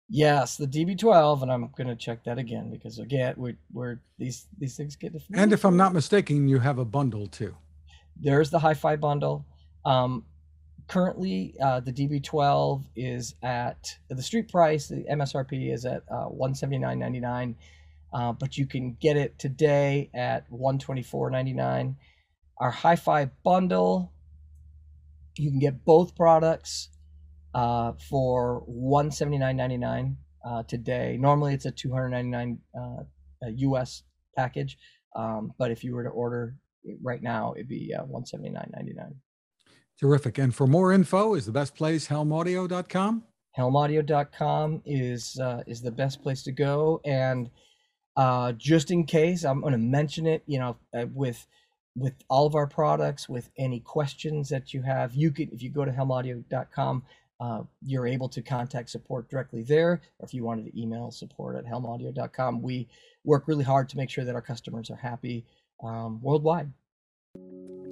yes 0.08 0.56
the 0.56 0.66
db12 0.66 1.42
and 1.42 1.52
i'm 1.52 1.70
going 1.76 1.88
to 1.88 1.96
check 1.96 2.24
that 2.24 2.38
again 2.38 2.70
because 2.70 2.98
again 2.98 3.34
we, 3.36 3.56
we're 3.72 4.00
these 4.18 4.46
these 4.58 4.76
things 4.76 4.96
get 4.96 5.12
different. 5.12 5.40
and 5.40 5.52
if 5.52 5.64
i'm 5.64 5.76
not 5.76 5.92
mistaken 5.92 6.48
you 6.48 6.58
have 6.58 6.78
a 6.78 6.84
bundle 6.84 7.26
too 7.26 7.54
there's 8.20 8.50
the 8.50 8.58
hi-fi 8.58 8.96
bundle 8.96 9.44
um, 9.84 10.24
currently 10.88 11.54
uh, 11.62 11.80
the 11.80 11.92
DB12 11.92 12.84
is 12.96 13.34
at 13.42 13.98
the 14.08 14.22
street 14.22 14.50
price. 14.50 14.88
The 14.88 15.04
MSRP 15.10 15.72
is 15.72 15.84
at 15.84 16.02
uh, 16.10 16.28
179.99, 16.28 17.54
uh, 18.12 18.32
but 18.32 18.56
you 18.56 18.66
can 18.66 18.96
get 19.00 19.16
it 19.16 19.38
today 19.38 20.10
at 20.14 20.50
124.99. 20.50 21.94
Our 22.58 22.70
Hi-Fi 22.70 23.30
bundle, 23.42 24.12
you 25.36 25.50
can 25.50 25.58
get 25.58 25.84
both 25.84 26.14
products 26.14 26.90
uh, 27.54 27.92
for 28.08 28.64
179.99 28.68 30.16
uh, 30.44 30.62
today. 30.64 31.16
Normally 31.18 31.54
it's 31.54 31.64
a 31.64 31.70
299 31.70 32.58
US 33.42 34.02
uh, 34.02 34.40
package, 34.40 34.78
um, 35.16 35.52
but 35.58 35.70
if 35.70 35.82
you 35.84 35.94
were 35.94 36.04
to 36.04 36.10
order 36.10 36.56
right 37.02 37.22
now, 37.22 37.54
it'd 37.54 37.68
be 37.68 37.94
uh, 37.94 38.04
179.99. 38.04 39.14
Terrific. 39.98 40.38
And 40.38 40.54
for 40.54 40.66
more 40.66 40.92
info, 40.92 41.34
is 41.34 41.46
the 41.46 41.52
best 41.52 41.74
place 41.76 42.08
helmaudio.com? 42.08 43.22
Helmaudio.com 43.56 44.82
is 44.84 45.38
uh, 45.38 45.62
is 45.66 45.80
the 45.80 45.92
best 45.92 46.22
place 46.22 46.42
to 46.42 46.52
go. 46.52 47.00
And 47.04 47.48
uh, 48.16 48.52
just 48.52 48.90
in 48.90 49.04
case, 49.04 49.44
I'm 49.44 49.60
going 49.60 49.72
to 49.72 49.78
mention 49.78 50.26
it. 50.26 50.42
You 50.46 50.58
know, 50.58 50.76
uh, 50.92 51.06
with 51.14 51.46
with 51.96 52.14
all 52.28 52.46
of 52.46 52.54
our 52.54 52.66
products, 52.66 53.28
with 53.28 53.50
any 53.56 53.80
questions 53.80 54.48
that 54.48 54.74
you 54.74 54.82
have, 54.82 55.14
you 55.14 55.30
can 55.30 55.48
if 55.52 55.62
you 55.62 55.70
go 55.70 55.84
to 55.84 55.92
helmaudio.com, 55.92 57.02
uh, 57.40 57.62
you're 57.82 58.06
able 58.06 58.28
to 58.28 58.42
contact 58.42 58.90
support 58.90 59.28
directly 59.28 59.62
there. 59.62 59.92
Or 60.18 60.24
if 60.24 60.34
you 60.34 60.44
wanted 60.44 60.66
to 60.66 60.80
email 60.80 61.10
support 61.10 61.56
at 61.56 61.66
helmaudio.com, 61.66 62.62
we 62.62 62.88
work 63.24 63.46
really 63.46 63.64
hard 63.64 63.88
to 63.90 63.96
make 63.96 64.10
sure 64.10 64.24
that 64.24 64.34
our 64.34 64.42
customers 64.42 64.90
are 64.90 64.96
happy 64.96 65.44
um, 65.82 66.20
worldwide. 66.22 66.72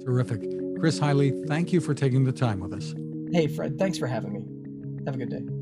Terrific. 0.03 0.41
Chris 0.79 0.99
Hiley, 0.99 1.47
thank 1.47 1.71
you 1.71 1.79
for 1.79 1.93
taking 1.93 2.23
the 2.23 2.31
time 2.31 2.59
with 2.59 2.73
us. 2.73 2.93
Hey, 3.31 3.47
Fred, 3.47 3.77
thanks 3.77 3.97
for 3.97 4.07
having 4.07 4.33
me. 4.33 5.05
Have 5.05 5.15
a 5.15 5.17
good 5.17 5.29
day. 5.29 5.52